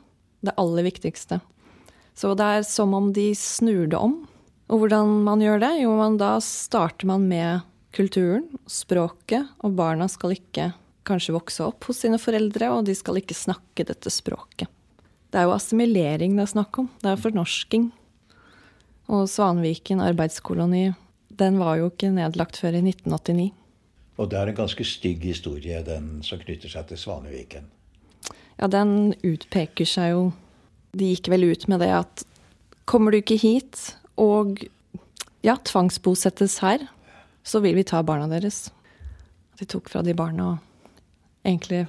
det 0.44 0.54
aller 0.60 0.86
viktigste. 0.86 1.40
Så 2.16 2.32
det 2.38 2.46
er 2.58 2.66
som 2.68 2.94
om 2.96 3.10
de 3.16 3.30
snur 3.36 3.86
det 3.90 3.98
om. 3.98 4.22
Og 4.72 4.82
hvordan 4.82 5.20
man 5.26 5.42
gjør 5.44 5.60
det? 5.62 5.72
Jo, 5.82 5.96
da 6.18 6.36
starter 6.42 7.08
man 7.10 7.26
med 7.28 7.66
kulturen, 7.96 8.46
språket, 8.68 9.48
og 9.64 9.76
barna 9.78 10.08
skal 10.12 10.36
ikke 10.36 10.70
kanskje 11.06 11.36
vokse 11.36 11.64
opp 11.64 11.86
hos 11.88 12.02
sine 12.02 12.18
foreldre, 12.20 12.70
og 12.74 12.86
de 12.88 12.94
skal 12.98 13.20
ikke 13.20 13.36
snakke 13.36 13.86
dette 13.88 14.12
språket. 14.12 14.68
Det 15.30 15.40
er 15.40 15.48
jo 15.48 15.56
assimilering 15.56 16.36
det 16.36 16.46
er 16.46 16.52
snakk 16.54 16.78
om. 16.82 16.90
Det 17.02 17.10
er 17.10 17.20
fornorsking. 17.20 17.90
Og 19.12 19.26
Svanviken 19.30 20.02
arbeidskoloni, 20.02 20.90
den 21.28 21.60
var 21.60 21.78
jo 21.80 21.90
ikke 21.90 22.10
nedlagt 22.14 22.58
før 22.60 22.78
i 22.78 22.82
1989. 22.82 23.50
Og 24.16 24.30
det 24.32 24.38
er 24.40 24.50
en 24.50 24.58
ganske 24.62 24.86
stygg 24.88 25.24
historie, 25.28 25.82
den 25.84 26.22
som 26.24 26.40
knytter 26.40 26.72
seg 26.72 26.88
til 26.88 27.00
Svaneviken. 27.00 27.68
Ja, 28.56 28.68
den 28.72 29.12
utpeker 29.20 29.84
seg 29.84 30.14
jo 30.14 30.20
De 30.96 31.10
gikk 31.10 31.28
vel 31.28 31.42
ut 31.44 31.66
med 31.68 31.82
det 31.84 31.90
at 31.92 32.22
kommer 32.88 33.12
du 33.12 33.18
ikke 33.18 33.36
hit 33.36 33.90
og 34.16 34.62
ja, 35.44 35.58
tvangsbosettes 35.60 36.54
her, 36.64 36.86
så 37.46 37.62
vil 37.62 37.78
vi 37.78 37.86
ta 37.86 38.02
barna 38.02 38.26
deres. 38.30 38.66
De 39.58 39.68
tok 39.68 39.88
fra 39.92 40.02
de 40.04 40.14
barna, 40.16 40.56
og 40.56 41.46
egentlig 41.46 41.86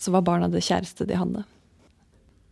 så 0.00 0.14
var 0.14 0.24
barna 0.26 0.48
det 0.52 0.62
kjæreste 0.64 1.06
de 1.08 1.18
hadde. 1.18 1.44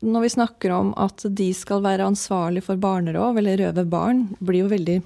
Når 0.03 0.25
vi 0.25 0.33
snakker 0.35 0.73
om 0.75 0.91
at 0.99 1.23
de 1.31 1.53
skal 1.55 1.85
være 1.85 2.09
ansvarlig 2.11 2.65
for 2.67 2.81
barnerov 2.83 3.39
eller 3.39 3.61
røve 3.61 3.85
barn, 3.87 4.25
blir 4.43 4.65
jo 4.65 4.73
veldig 4.73 4.99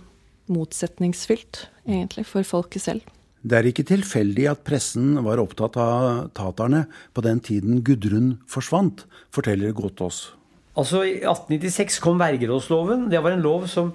motsetningsfylt, 0.53 1.67
egentlig, 1.85 2.25
for 2.25 2.47
folket 2.47 2.87
selv. 2.87 3.13
Det 3.47 3.59
er 3.59 3.69
ikke 3.69 3.85
tilfeldig 3.87 4.49
at 4.51 4.65
pressen 4.67 5.19
var 5.23 5.39
opptatt 5.43 5.77
av 5.79 6.31
taterne 6.35 6.87
på 7.15 7.23
den 7.23 7.43
tiden 7.45 7.83
Gudrun 7.87 8.39
forsvant, 8.51 9.05
forteller 9.35 9.77
Gåtås. 9.77 10.31
Altså, 10.77 11.05
I 11.05 11.21
1896 11.21 12.01
kom 12.05 12.19
vergerådsloven. 12.21 13.07
Det 13.13 13.21
var 13.23 13.37
en 13.37 13.45
lov 13.45 13.69
som 13.71 13.93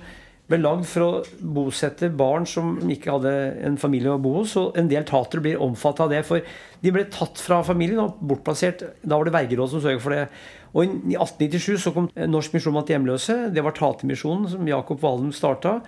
ble 0.52 0.60
lagd 0.62 0.86
for 0.90 1.06
å 1.06 1.50
bosette 1.56 2.12
barn 2.14 2.46
som 2.50 2.76
ikke 2.92 3.16
hadde 3.16 3.34
en 3.68 3.78
familie 3.82 4.14
å 4.14 4.22
bo 4.22 4.36
hos. 4.40 4.58
Og 4.60 4.78
en 4.80 4.90
del 4.92 5.08
tatere 5.08 5.44
blir 5.46 5.64
omfattet 5.64 6.06
av 6.06 6.14
det. 6.14 6.22
For 6.28 6.46
de 6.82 6.94
ble 6.94 7.08
tatt 7.14 7.42
fra 7.42 7.62
familien 7.66 8.04
og 8.04 8.22
bortplassert. 8.32 8.84
Da 9.02 9.18
var 9.18 9.28
det 9.28 9.36
vergeråd 9.38 9.74
som 9.74 9.84
sørget 9.84 10.04
for 10.04 10.16
det. 10.16 10.26
Og 10.72 10.86
i 10.86 11.18
1897 11.18 11.84
så 11.84 11.96
kom 11.96 12.08
Norsk 12.32 12.56
misjon 12.56 12.80
til 12.84 12.96
hjemløse. 12.96 13.38
Det 13.56 13.64
var 13.66 13.76
Tatermisjonen 13.76 14.48
som 14.54 14.70
Jakob 14.70 15.02
Valum 15.04 15.34
starta. 15.36 15.80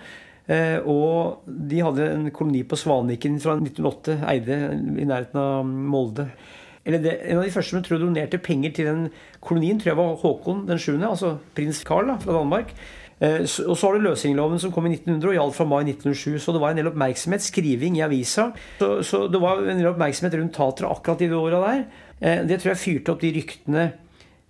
Eh, 0.44 0.76
og 0.84 1.46
de 1.48 1.80
hadde 1.80 2.10
en 2.10 2.26
koloni 2.34 2.64
på 2.68 2.76
Svanviken 2.76 3.38
fra 3.40 3.56
1908, 3.56 4.18
Eide, 4.28 4.58
i 5.00 5.06
nærheten 5.08 5.40
av 5.40 5.64
Molde. 5.64 6.28
Det, 6.84 7.14
en 7.24 7.38
av 7.38 7.46
de 7.46 7.52
første 7.54 7.72
som 7.72 7.84
tror 7.84 8.02
donerte 8.02 8.36
penger 8.44 8.74
til 8.76 8.88
den 8.90 9.04
kolonien, 9.40 9.78
tror 9.80 9.94
jeg 9.94 10.00
var 10.02 10.18
Håkon 10.20 10.66
den 10.68 10.80
7., 10.80 10.98
altså 11.00 11.38
prins 11.56 11.80
Karl 11.88 12.12
da, 12.12 12.18
fra 12.20 12.36
Danmark. 12.36 12.74
Eh, 13.22 13.42
og 13.42 13.76
så 13.78 13.86
har 13.86 13.96
du 13.96 14.04
løsgjengerloven 14.04 14.60
som 14.62 14.72
kom 14.74 14.88
i 14.88 14.94
1900 14.96 15.30
og 15.30 15.36
gjaldt 15.38 15.58
fra 15.58 15.66
mai 15.70 15.82
1907. 15.86 16.38
Så 16.42 16.54
det 16.54 16.62
var 16.62 16.74
en 16.74 16.80
del 16.80 16.90
oppmerksomhet, 16.90 17.44
skriving 17.44 17.98
i 17.98 18.04
avisa. 18.06 18.48
Så, 18.80 18.90
så 19.06 19.24
det 19.30 19.42
var 19.42 19.62
en 19.62 19.80
del 19.80 19.92
oppmerksomhet 19.92 20.38
rundt 20.40 20.56
Tatra 20.56 20.90
akkurat 20.94 21.22
i 21.24 21.30
de 21.30 21.38
åra 21.38 21.62
der. 21.66 21.84
Eh, 22.20 22.42
det 22.48 22.60
tror 22.60 22.74
jeg 22.74 22.82
fyrte 22.82 23.14
opp 23.14 23.22
de 23.22 23.34
ryktene. 23.38 23.86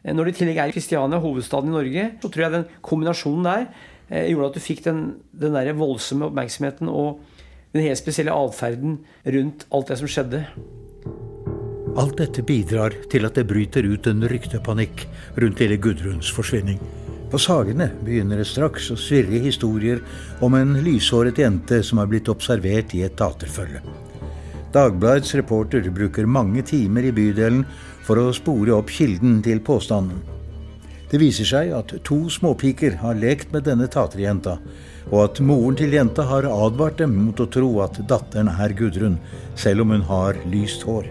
Eh, 0.03 0.15
når 0.15 0.31
det 0.31 0.37
i 0.37 0.41
tillegg 0.43 0.63
er 0.63 0.75
Kristiania, 0.77 1.21
hovedstaden 1.23 1.73
i 1.73 1.77
Norge, 1.77 2.09
så 2.23 2.31
tror 2.31 2.47
jeg 2.47 2.57
den 2.59 2.71
kombinasjonen 2.85 3.51
der 3.51 3.69
gjorde 4.05 4.51
at 4.51 4.57
du 4.59 4.61
fikk 4.61 4.83
den, 4.85 4.99
den 5.33 5.55
der 5.57 5.71
voldsomme 5.79 6.27
oppmerksomheten 6.29 6.91
og 6.93 7.23
den 7.73 7.87
helt 7.87 7.99
spesielle 7.99 8.35
atferden 8.37 8.99
rundt 9.25 9.65
alt 9.73 9.89
det 9.91 9.97
som 9.99 10.11
skjedde. 10.13 10.43
Alt 11.97 12.19
dette 12.21 12.45
bidrar 12.45 12.95
til 13.11 13.25
at 13.27 13.39
det 13.39 13.47
bryter 13.49 13.89
ut 13.89 14.07
en 14.11 14.29
ryktepanikk 14.31 15.07
rundt 15.41 15.65
lille 15.65 15.81
Gudruns 15.81 16.31
forsvinning. 16.37 16.83
På 17.31 17.41
Sagene 17.41 17.89
begynner 18.05 18.39
det 18.39 18.49
straks 18.49 18.91
å 18.93 18.99
svirre 19.01 19.41
historier 19.43 20.03
om 20.45 20.55
en 20.59 20.77
lyshåret 20.85 21.39
jente 21.41 21.81
som 21.83 21.99
er 22.03 22.11
blitt 22.11 22.31
observert 22.31 22.95
i 22.95 23.03
et 23.07 23.17
daterfølge. 23.19 23.83
Dagbladets 24.75 25.35
reporter 25.39 25.87
bruker 25.95 26.27
mange 26.27 26.63
timer 26.67 27.07
i 27.07 27.13
bydelen 27.15 27.65
for 28.05 28.21
å 28.21 28.33
spore 28.35 28.75
opp 28.75 28.91
kilden 28.91 29.41
til 29.43 29.63
påstanden. 29.65 30.19
Det 31.11 31.21
viser 31.23 31.47
seg 31.47 31.71
at 31.77 31.93
to 32.03 32.17
småpiker 32.33 32.97
har 32.99 33.15
lekt 33.15 33.53
med 33.55 33.69
denne 33.69 33.87
taterjenta, 33.87 34.57
og 35.13 35.19
at 35.21 35.41
moren 35.47 35.79
til 35.79 35.95
jenta 35.95 36.25
har 36.27 36.49
advart 36.51 36.99
dem 36.99 37.15
mot 37.21 37.39
å 37.39 37.47
tro 37.47 37.71
at 37.85 38.01
datteren 38.11 38.51
er 38.51 38.75
Gudrun, 38.75 39.21
selv 39.55 39.85
om 39.85 39.95
hun 39.95 40.07
har 40.11 40.41
lyst 40.51 40.83
hår. 40.89 41.07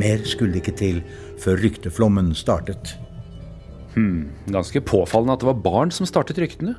Mer 0.00 0.24
skulle 0.24 0.62
ikke 0.62 0.78
til 0.78 1.02
før 1.42 1.60
rykteflommen 1.66 2.32
startet. 2.38 2.96
Hmm, 3.94 4.32
ganske 4.50 4.82
påfallende 4.84 5.36
at 5.36 5.44
det 5.44 5.50
var 5.50 5.62
barn 5.64 5.94
som 5.94 6.08
startet 6.08 6.40
ryktene. 6.42 6.74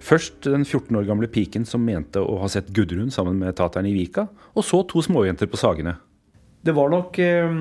Først 0.00 0.46
den 0.48 0.64
14 0.64 0.96
år 0.96 1.08
gamle 1.08 1.28
piken 1.28 1.66
som 1.68 1.82
mente 1.84 2.22
å 2.24 2.38
ha 2.40 2.48
sett 2.48 2.70
Gudrun 2.76 3.12
sammen 3.12 3.40
med 3.40 3.56
tateren 3.58 3.88
i 3.88 3.94
Vika, 3.96 4.26
og 4.56 4.64
så 4.64 4.80
to 4.88 5.02
småjenter 5.04 5.50
på 5.50 5.60
Sagene. 5.60 5.98
Det 6.64 6.72
var 6.76 6.92
nok 6.92 7.18
eh, 7.20 7.52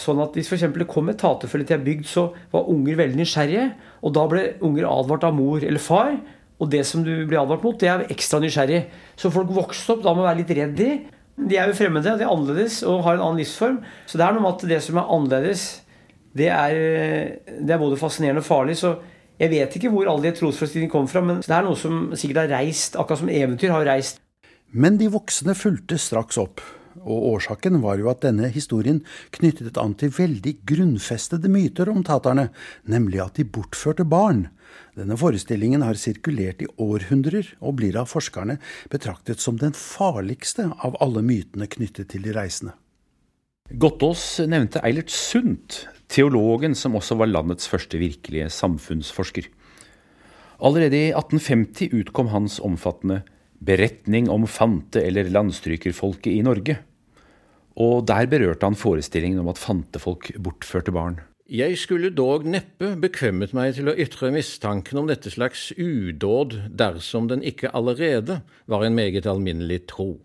sånn 0.00 0.22
at 0.24 0.36
hvis 0.36 0.50
f.eks. 0.50 0.66
det 0.76 0.88
kom 0.90 1.08
et 1.12 1.20
taterfølge 1.20 1.70
til 1.70 1.78
ei 1.78 1.86
bygd, 1.88 2.06
så 2.08 2.26
var 2.52 2.68
unger 2.72 2.98
veldig 3.00 3.20
nysgjerrige. 3.20 3.66
Og 4.04 4.14
da 4.16 4.24
ble 4.30 4.46
unger 4.64 4.88
advart 4.90 5.26
av 5.28 5.36
mor 5.36 5.64
eller 5.64 5.82
far. 5.82 6.16
Og 6.62 6.70
det 6.70 6.84
som 6.88 7.04
du 7.04 7.12
blir 7.26 7.40
advart 7.40 7.64
mot, 7.66 7.76
det 7.80 7.90
er 7.90 8.06
ekstra 8.12 8.40
nysgjerrig. 8.42 8.84
Så 9.20 9.32
folk 9.34 9.52
vokste 9.52 9.96
opp 9.96 10.04
da 10.04 10.14
med 10.14 10.24
å 10.24 10.28
være 10.28 10.40
litt 10.40 10.54
redd 10.56 10.76
de. 10.78 10.90
De 11.34 11.58
er 11.58 11.70
jo 11.70 11.76
fremmede, 11.76 12.14
de 12.14 12.22
er 12.22 12.30
annerledes 12.30 12.78
og 12.86 13.02
har 13.06 13.16
en 13.16 13.24
annen 13.24 13.40
livsform. 13.42 13.80
Så 14.06 14.20
det 14.20 14.26
er 14.26 14.36
noe 14.36 14.44
med 14.44 14.52
at 14.54 14.68
det 14.70 14.78
som 14.84 15.00
er 15.00 15.10
annerledes, 15.16 15.64
det 16.34 16.50
er, 16.50 16.78
det 17.46 17.74
er 17.74 17.80
både 17.80 17.98
fascinerende 18.00 18.42
og 18.42 18.48
farlig. 18.48 18.76
Så 18.80 18.96
jeg 19.40 19.50
vet 19.50 19.76
ikke 19.78 19.90
hvor 19.94 20.10
alle 20.10 20.28
de 20.28 20.36
trosforestillingene 20.38 20.92
kom 20.92 21.08
fra, 21.10 21.22
men 21.24 21.42
det 21.44 21.54
er 21.54 21.66
noe 21.66 21.78
som 21.78 22.08
sikkert 22.18 22.44
har 22.44 22.56
reist, 22.60 22.98
akkurat 22.98 23.22
som 23.22 23.32
eventyr 23.32 23.74
har 23.74 23.86
reist. 23.88 24.20
Men 24.74 24.98
de 24.98 25.10
voksne 25.12 25.54
fulgte 25.54 25.98
straks 26.02 26.38
opp. 26.42 26.62
Og 27.04 27.26
årsaken 27.34 27.80
var 27.82 27.98
jo 28.00 28.08
at 28.10 28.22
denne 28.24 28.48
historien 28.54 29.00
knyttet 29.34 29.78
an 29.80 29.96
til 29.98 30.12
veldig 30.14 30.54
grunnfestede 30.66 31.50
myter 31.52 31.90
om 31.90 32.04
taterne, 32.06 32.48
nemlig 32.90 33.20
at 33.22 33.38
de 33.38 33.46
bortførte 33.46 34.06
barn. 34.08 34.46
Denne 34.94 35.18
forestillingen 35.18 35.82
har 35.82 35.98
sirkulert 35.98 36.62
i 36.62 36.70
århundrer, 36.80 37.50
og 37.60 37.76
blir 37.80 37.98
av 37.98 38.08
forskerne 38.10 38.60
betraktet 38.92 39.42
som 39.42 39.58
den 39.60 39.74
farligste 39.74 40.70
av 40.86 40.96
alle 41.02 41.22
mytene 41.26 41.68
knyttet 41.70 42.12
til 42.14 42.24
de 42.26 42.34
reisende. 42.34 42.76
Gottaas 43.80 44.38
nevnte 44.44 44.82
Eilert 44.84 45.10
Sundt, 45.10 45.84
teologen 46.08 46.74
som 46.78 46.96
også 46.98 47.16
var 47.20 47.30
landets 47.30 47.68
første 47.70 47.98
virkelige 48.00 48.48
samfunnsforsker. 48.52 49.48
Allerede 50.64 50.96
i 50.96 51.12
1850 51.12 51.92
utkom 51.92 52.28
hans 52.32 52.60
omfattende 52.60 53.22
'Beretning 53.64 54.28
om 54.30 54.46
fante- 54.46 55.02
eller 55.02 55.30
landstrykerfolket 55.30 56.32
i 56.32 56.42
Norge'. 56.42 56.76
Og 57.76 58.06
der 58.06 58.26
berørte 58.26 58.66
han 58.66 58.76
forestillingen 58.76 59.38
om 59.38 59.48
at 59.48 59.58
fantefolk 59.58 60.30
bortførte 60.38 60.92
barn. 60.92 61.20
Jeg 61.50 61.76
skulle 61.78 62.08
dog 62.10 62.46
neppe 62.46 62.94
bekvemmet 62.96 63.52
meg 63.52 63.74
til 63.74 63.88
å 63.88 63.96
ytre 63.96 64.30
mistanken 64.32 64.98
om 64.98 65.06
dette 65.06 65.28
slags 65.30 65.72
udåd 65.76 66.70
dersom 66.72 67.28
den 67.28 67.42
ikke 67.42 67.68
allerede 67.74 68.40
var 68.66 68.84
en 68.84 68.94
meget 68.94 69.26
alminnelig 69.26 69.86
tro. 69.86 70.20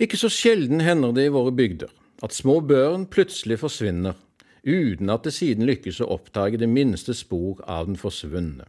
Ikke 0.00 0.16
så 0.16 0.30
sjelden 0.30 0.80
hender 0.80 1.12
det 1.12 1.26
i 1.26 1.34
våre 1.34 1.52
bygder 1.52 1.90
at 2.22 2.32
små 2.32 2.60
børn 2.64 3.04
plutselig 3.06 3.58
forsvinner, 3.60 4.14
uten 4.68 5.10
at 5.10 5.24
det 5.24 5.32
siden 5.34 5.66
lykkes 5.68 6.02
å 6.04 6.10
oppdage 6.18 6.60
det 6.60 6.68
minste 6.68 7.14
spor 7.16 7.62
av 7.64 7.88
den 7.88 7.96
forsvunne. 7.96 8.68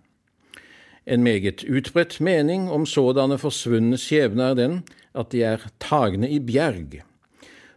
En 1.10 1.24
meget 1.26 1.64
utbredt 1.66 2.20
mening 2.22 2.70
om 2.70 2.86
sådanne 2.86 3.40
forsvunne 3.42 3.98
skjebner 3.98 4.54
er 4.54 4.60
den 4.60 4.80
at 5.18 5.32
de 5.34 5.44
er 5.44 5.68
tagne 5.82 6.30
i 6.30 6.40
bjerg, 6.40 7.02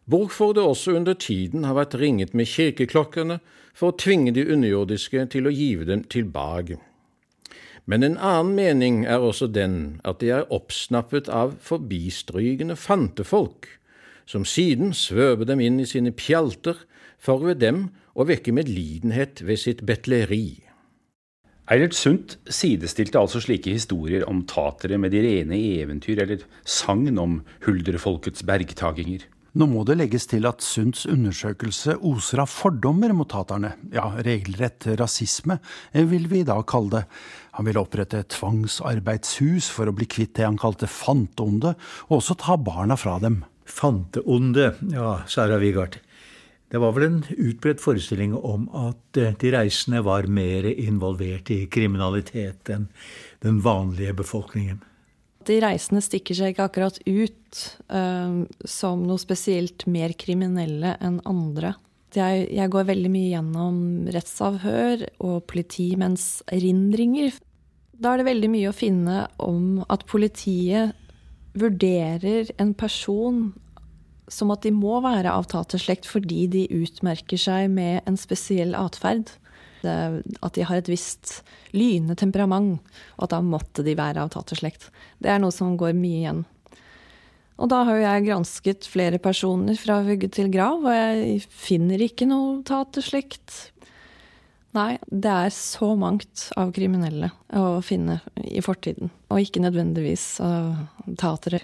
hvorfor 0.05 0.53
det 0.55 0.63
også 0.63 0.97
under 0.99 1.15
tiden 1.15 1.65
har 1.65 1.79
vært 1.79 1.97
ringet 1.99 2.35
med 2.35 2.51
kirkeklokkene 2.51 3.41
for 3.73 3.93
å 3.93 3.99
tvinge 3.99 4.35
de 4.37 4.45
underjordiske 4.53 5.27
til 5.33 5.49
å 5.49 5.55
give 5.55 5.89
dem 5.89 6.05
tilbake. 6.05 6.79
Men 7.87 8.05
en 8.07 8.19
annen 8.19 8.55
mening 8.55 8.99
er 9.11 9.25
også 9.25 9.49
den 9.51 10.01
at 10.07 10.21
de 10.21 10.31
er 10.31 10.51
oppsnappet 10.55 11.31
av 11.33 11.57
forbistrygende 11.65 12.77
fantefolk, 12.79 13.67
som 14.27 14.45
siden 14.47 14.93
svøver 14.95 15.49
dem 15.49 15.61
inn 15.61 15.81
i 15.83 15.89
sine 15.89 16.13
pjalter 16.15 16.85
for 17.19 17.43
ved 17.43 17.59
dem 17.65 17.89
å 18.14 18.27
vekke 18.29 18.55
medlidenhet 18.55 19.42
ved 19.46 19.61
sitt 19.61 19.83
betleri. 19.88 20.62
Eilert 21.72 21.94
Sundt 21.94 22.37
sidestilte 22.51 23.20
altså 23.20 23.40
slike 23.40 23.72
historier 23.72 24.27
om 24.29 24.42
tatere 24.51 24.98
med 25.01 25.14
de 25.14 25.22
rene 25.25 25.61
eventyr 25.79 26.25
eller 26.25 26.42
sagn 26.68 27.20
om 27.22 27.38
huldrefolkets 27.64 28.42
bergtaginger. 28.44 29.22
Nå 29.53 29.66
må 29.68 29.83
det 29.85 29.98
legges 30.01 30.25
til 30.31 30.46
at 30.48 30.64
Sundts 30.64 31.05
undersøkelse 31.05 31.98
oser 32.09 32.40
av 32.40 32.48
fordommer 32.48 33.12
mot 33.12 33.29
taterne. 33.29 33.75
Ja, 33.92 34.07
regelrett 34.25 34.87
rasisme 34.96 35.59
eh, 35.92 36.07
vil 36.09 36.25
vi 36.31 36.40
da 36.48 36.57
kalle 36.64 36.94
det. 36.94 37.03
Han 37.59 37.68
ville 37.68 37.83
opprette 37.85 38.22
tvangsarbeidshus 38.33 39.68
for 39.72 39.90
å 39.90 39.96
bli 39.96 40.09
kvitt 40.09 40.38
det 40.38 40.48
han 40.48 40.61
kalte 40.61 40.88
fanteonde, 40.88 41.75
og 42.09 42.16
også 42.22 42.38
ta 42.40 42.57
barna 42.57 42.96
fra 42.96 43.18
dem. 43.20 43.42
Fanteonde, 43.68 44.72
ja, 44.92 45.18
kjære 45.29 45.61
Wigard. 45.61 46.01
Det 46.73 46.81
var 46.81 46.95
vel 46.97 47.05
en 47.05 47.19
utbredt 47.37 47.83
forestilling 47.85 48.33
om 48.33 48.65
at 48.73 49.19
eh, 49.21 49.35
de 49.37 49.51
reisende 49.53 50.01
var 50.07 50.25
mer 50.25 50.65
involvert 50.73 51.51
i 51.53 51.67
kriminalitet 51.69 52.71
enn 52.73 52.87
den 53.45 53.59
vanlige 53.61 54.15
befolkningen. 54.23 54.81
De 55.45 55.59
reisende 55.61 56.01
stikker 56.01 56.39
seg 56.39 56.55
ikke 56.55 56.69
akkurat 56.71 56.97
ut 57.05 57.63
uh, 57.93 58.45
som 58.65 59.03
noe 59.05 59.21
spesielt 59.21 59.85
mer 59.91 60.15
kriminelle 60.17 60.95
enn 61.03 61.19
andre. 61.29 61.75
Jeg, 62.15 62.47
jeg, 62.53 62.71
går 62.73 62.89
veldig 62.89 63.11
mye 63.11 63.33
gjennom 63.33 63.79
rettsavhør 64.15 65.07
og 65.25 65.43
politimenns 65.51 66.27
erindringer. 66.53 67.35
Da 67.93 68.13
er 68.13 68.23
det 68.23 68.29
veldig 68.31 68.53
mye 68.53 68.71
å 68.71 68.77
finne 68.77 69.27
om 69.43 69.83
at 69.93 70.07
politiet 70.09 70.97
vurderer 71.59 72.49
en 72.63 72.73
person 72.79 73.51
som 74.33 74.53
at 74.55 74.64
de 74.64 74.73
må 74.75 75.01
være 75.05 75.33
av 75.33 75.47
taterslekt 75.53 76.09
fordi 76.09 76.47
de 76.51 76.66
utmerker 76.73 77.40
seg 77.40 77.68
med 77.73 78.01
en 78.09 78.18
spesiell 78.21 78.77
atferd. 78.79 79.35
At 79.83 80.55
de 80.55 80.64
har 80.66 80.79
et 80.79 80.90
visst 80.90 81.40
lyne 81.75 82.14
temperament, 82.18 82.79
og 83.18 83.27
at 83.27 83.35
da 83.35 83.42
måtte 83.42 83.85
de 83.85 83.97
være 83.99 84.23
av 84.23 84.31
taterslekt. 84.35 84.88
Det 85.18 85.33
er 85.33 85.42
noe 85.42 85.55
som 85.55 85.77
går 85.81 85.97
mye 85.99 86.21
igjen. 86.23 86.45
Og 87.62 87.68
da 87.71 87.83
har 87.87 87.99
jo 87.99 88.07
jeg 88.07 88.25
gransket 88.27 88.88
flere 88.90 89.18
personer 89.23 89.77
fra 89.79 90.01
vugge 90.07 90.31
til 90.33 90.49
grav, 90.55 90.87
og 90.87 90.95
jeg 90.95 91.42
finner 91.47 92.03
ikke 92.03 92.27
noe 92.31 92.62
taterslekt. 92.66 93.68
Nei, 94.73 94.97
det 95.07 95.29
er 95.29 95.53
så 95.53 95.92
mangt 96.01 96.49
av 96.57 96.73
kriminelle 96.73 97.29
å 97.59 97.83
finne 97.85 98.23
i 98.40 98.62
fortiden, 98.64 99.12
og 99.29 99.45
ikke 99.45 99.62
nødvendigvis 99.66 100.27
av 100.47 101.12
tatere. 101.21 101.61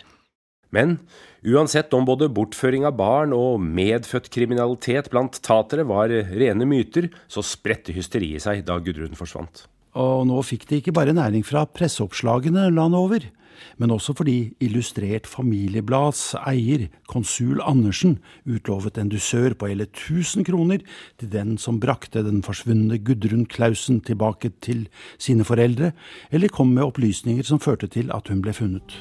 Men 0.74 0.98
uansett 1.46 1.94
om 1.96 2.06
både 2.08 2.28
bortføring 2.32 2.84
av 2.88 2.98
barn 2.98 3.32
og 3.36 3.62
medfødt 3.62 4.28
kriminalitet 4.34 5.10
blant 5.12 5.40
tatere 5.44 5.86
var 5.88 6.12
rene 6.12 6.68
myter, 6.68 7.08
så 7.30 7.44
spredte 7.44 7.94
hysteriet 7.96 8.44
seg 8.44 8.64
da 8.68 8.78
Gudrun 8.82 9.16
forsvant. 9.18 9.66
Og 9.98 10.26
nå 10.28 10.38
fikk 10.46 10.68
de 10.68 10.82
ikke 10.82 10.94
bare 10.94 11.16
næring 11.16 11.42
fra 11.46 11.64
presseoppslagene 11.66 12.68
landet 12.70 13.00
over 13.00 13.30
men 13.78 13.92
også 13.94 14.14
fordi 14.18 14.36
Illustrert 14.64 15.28
Familieblads 15.30 16.32
eier, 16.40 16.88
konsul 17.10 17.62
Andersen, 17.64 18.18
utlovet 18.46 18.98
en 18.98 19.12
dusør 19.12 19.56
på 19.58 19.70
hele 19.72 19.88
1000 19.88 20.46
kroner 20.48 20.84
til 21.20 21.32
den 21.32 21.56
som 21.60 21.80
brakte 21.82 22.24
den 22.26 22.42
forsvunne 22.46 23.00
Gudrun 23.02 23.46
Klausen 23.50 24.00
tilbake 24.04 24.52
til 24.64 24.86
sine 25.18 25.46
foreldre, 25.48 25.92
eller 26.30 26.52
kom 26.52 26.74
med 26.74 26.86
opplysninger 26.88 27.46
som 27.46 27.62
førte 27.62 27.90
til 27.90 28.12
at 28.14 28.30
hun 28.32 28.42
ble 28.44 28.56
funnet. 28.56 28.98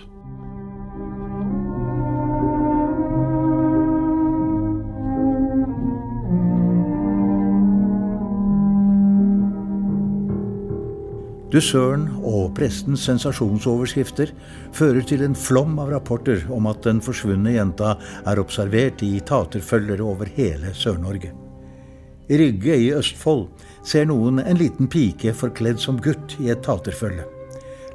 Dusøren 11.47 12.10
og 12.27 12.49
prestens 12.57 13.05
sensasjonsoverskrifter 13.07 14.33
fører 14.75 15.05
til 15.07 15.21
en 15.23 15.36
flom 15.38 15.77
av 15.79 15.93
rapporter 15.93 16.41
om 16.51 16.67
at 16.67 16.81
den 16.83 16.99
forsvunne 17.03 17.53
jenta 17.55 17.93
er 18.27 18.41
observert 18.41 19.03
i 19.05 19.13
taterfølger 19.23 20.03
over 20.03 20.27
hele 20.36 20.73
Sør-Norge. 20.75 21.31
I 22.27 22.39
Rygge 22.41 22.75
i 22.75 22.89
Østfold 22.91 23.45
ser 23.88 24.10
noen 24.10 24.41
en 24.43 24.60
liten 24.60 24.89
pike 24.91 25.31
forkledd 25.31 25.79
som 25.79 26.01
gutt 26.03 26.36
i 26.43 26.51
et 26.51 26.65
taterfølge. 26.67 27.23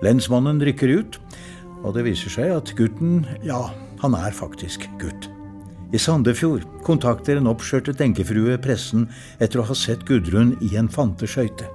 Lensmannen 0.02 0.62
rykker 0.64 0.94
ut, 0.96 1.20
og 1.84 1.92
det 1.98 2.06
viser 2.08 2.32
seg 2.32 2.54
at 2.54 2.72
gutten, 2.78 3.26
ja, 3.44 3.66
han 4.00 4.16
er 4.16 4.32
faktisk 4.32 4.88
gutt. 5.02 5.28
I 5.92 6.00
Sandefjord 6.00 6.64
kontakter 6.88 7.36
en 7.36 7.52
oppskjørtet 7.52 8.00
enkefrue 8.00 8.56
pressen 8.64 9.10
etter 9.44 9.60
å 9.60 9.68
ha 9.68 9.76
sett 9.76 10.08
Gudrun 10.08 10.56
i 10.64 10.72
en 10.80 10.88
fanteskøyte. 10.88 11.68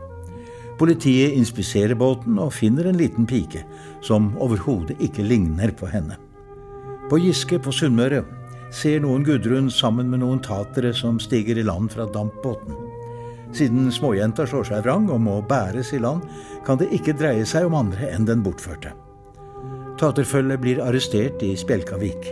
Politiet 0.77 1.33
inspiserer 1.33 1.97
båten 1.97 2.37
og 2.37 2.53
finner 2.53 2.85
en 2.89 2.99
liten 2.99 3.25
pike 3.25 3.63
som 4.05 4.29
overhodet 4.43 4.99
ikke 5.01 5.25
ligner 5.25 5.73
på 5.73 5.89
henne. 5.89 6.19
På 7.09 7.17
Giske 7.21 7.57
på 7.63 7.73
Sunnmøre 7.73 8.21
ser 8.73 9.01
noen 9.01 9.23
Gudrun 9.25 9.71
sammen 9.73 10.11
med 10.11 10.21
noen 10.21 10.41
tatere 10.43 10.93
som 10.93 11.21
stiger 11.23 11.57
i 11.57 11.65
land 11.65 11.89
fra 11.93 12.05
dampbåten. 12.13 12.75
Siden 13.55 13.87
småjenta 13.95 14.45
slår 14.45 14.67
seg 14.69 14.83
vrang 14.85 15.07
og 15.09 15.21
må 15.23 15.39
bæres 15.49 15.93
i 15.95 16.01
land, 16.03 16.25
kan 16.67 16.77
det 16.77 16.91
ikke 16.93 17.15
dreie 17.17 17.45
seg 17.47 17.69
om 17.69 17.77
andre 17.79 18.11
enn 18.11 18.27
den 18.27 18.43
bortførte. 18.45 18.91
Taterfølget 19.97 20.61
blir 20.61 20.81
arrestert 20.83 21.41
i 21.41 21.55
Spjelkavik, 21.57 22.27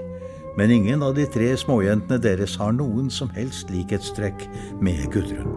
men 0.59 0.73
ingen 0.75 1.01
av 1.03 1.15
de 1.17 1.25
tre 1.31 1.53
småjentene 1.57 2.19
deres 2.21 2.59
har 2.59 2.75
noen 2.75 3.07
som 3.09 3.31
helst 3.33 3.71
likhetstrekk 3.73 4.45
med 4.83 5.07
Gudrun. 5.15 5.49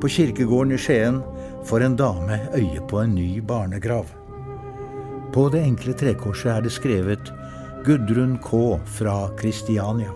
På 0.00 0.10
kirkegården 0.10 0.74
i 0.74 0.80
Skien 0.80 1.20
får 1.64 1.82
en 1.82 1.96
dame 1.96 2.38
øye 2.54 2.82
på 2.88 3.00
en 3.00 3.14
ny 3.14 3.40
barnegrav. 3.40 4.10
På 5.32 5.48
det 5.50 5.64
enkle 5.64 5.94
trekorset 5.96 6.52
er 6.52 6.62
det 6.64 6.72
skrevet 6.72 7.32
Gudrun 7.84 8.36
K. 8.38 8.78
fra 8.84 9.16
Kristiania. 9.38 10.12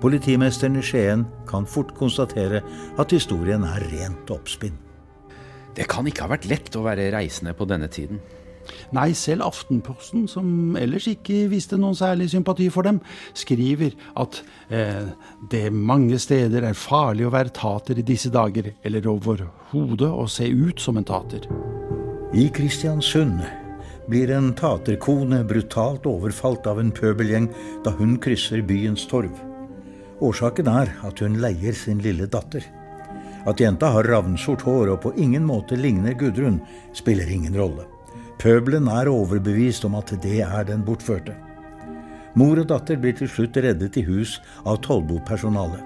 Politimesteren 0.00 0.78
i 0.78 0.82
Skien 0.82 1.24
kan 1.48 1.66
fort 1.66 1.94
konstatere 1.98 2.62
at 2.98 3.12
historien 3.14 3.64
er 3.66 3.84
rent 3.92 4.30
oppspinn. 4.30 4.76
Det 5.74 5.86
kan 5.90 6.06
ikke 6.06 6.24
ha 6.26 6.32
vært 6.32 6.48
lett 6.50 6.76
å 6.76 6.84
være 6.86 7.10
reisende 7.14 7.54
på 7.54 7.66
denne 7.68 7.88
tiden. 7.90 8.20
Nei, 8.96 9.12
selv 9.16 9.46
Aftenposten, 9.48 10.26
som 10.30 10.76
ellers 10.78 11.08
ikke 11.10 11.46
viste 11.52 11.78
noen 11.80 11.96
særlig 11.98 12.30
sympati 12.32 12.68
for 12.72 12.86
dem, 12.88 13.00
skriver 13.36 13.94
at 14.20 14.40
eh, 14.70 15.10
det 15.50 15.68
mange 15.72 16.18
steder 16.22 16.70
er 16.70 16.78
farlig 16.78 17.28
å 17.28 17.32
være 17.34 17.54
tater 17.56 18.00
i 18.00 18.06
disse 18.06 18.32
dager, 18.34 18.72
eller 18.82 19.08
overhodet 19.12 20.10
å 20.12 20.28
se 20.30 20.48
ut 20.48 20.80
som 20.80 21.00
en 21.00 21.08
tater. 21.08 21.48
I 22.36 22.48
Kristiansund 22.52 23.40
blir 24.08 24.30
en 24.32 24.54
taterkone 24.56 25.42
brutalt 25.48 26.06
overfalt 26.08 26.66
av 26.68 26.80
en 26.80 26.92
pøbelgjeng 26.92 27.50
da 27.84 27.92
hun 27.96 28.16
krysser 28.20 28.64
byens 28.64 29.04
torv. 29.08 29.32
Årsaken 30.24 30.68
er 30.72 30.94
at 31.06 31.20
hun 31.22 31.38
leier 31.42 31.76
sin 31.76 32.00
lille 32.02 32.26
datter. 32.26 32.64
At 33.48 33.60
jenta 33.60 33.92
har 33.94 34.08
ravnsort 34.08 34.64
hår 34.66 34.94
og 34.94 35.02
på 35.04 35.12
ingen 35.20 35.44
måte 35.46 35.76
ligner 35.78 36.16
Gudrun, 36.18 36.58
spiller 36.96 37.28
ingen 37.30 37.56
rolle. 37.56 37.86
Pøbelen 38.38 38.86
er 38.86 39.10
overbevist 39.10 39.82
om 39.88 39.96
at 39.98 40.12
det 40.22 40.40
er 40.46 40.66
den 40.68 40.84
bortførte. 40.86 41.34
Mor 42.38 42.60
og 42.60 42.68
datter 42.70 42.98
blir 43.00 43.16
til 43.18 43.30
slutt 43.30 43.56
reddet 43.58 43.96
i 43.98 44.04
hus 44.06 44.36
av 44.62 44.78
tollbopersonalet. 44.84 45.82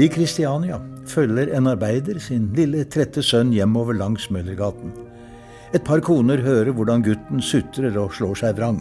I 0.00 0.08
Kristiania 0.08 0.80
følger 1.06 1.52
en 1.54 1.68
arbeider 1.70 2.16
sin 2.22 2.48
lille 2.56 2.86
trette 2.88 3.22
sønn 3.22 3.52
hjemover 3.52 3.98
langs 3.98 4.30
Møllergaten. 4.32 4.94
Et 5.76 5.84
par 5.84 6.00
koner 6.06 6.40
hører 6.40 6.72
hvordan 6.72 7.04
gutten 7.04 7.44
sutrer 7.44 7.96
og 8.00 8.14
slår 8.16 8.40
seg 8.40 8.56
vrang. 8.56 8.80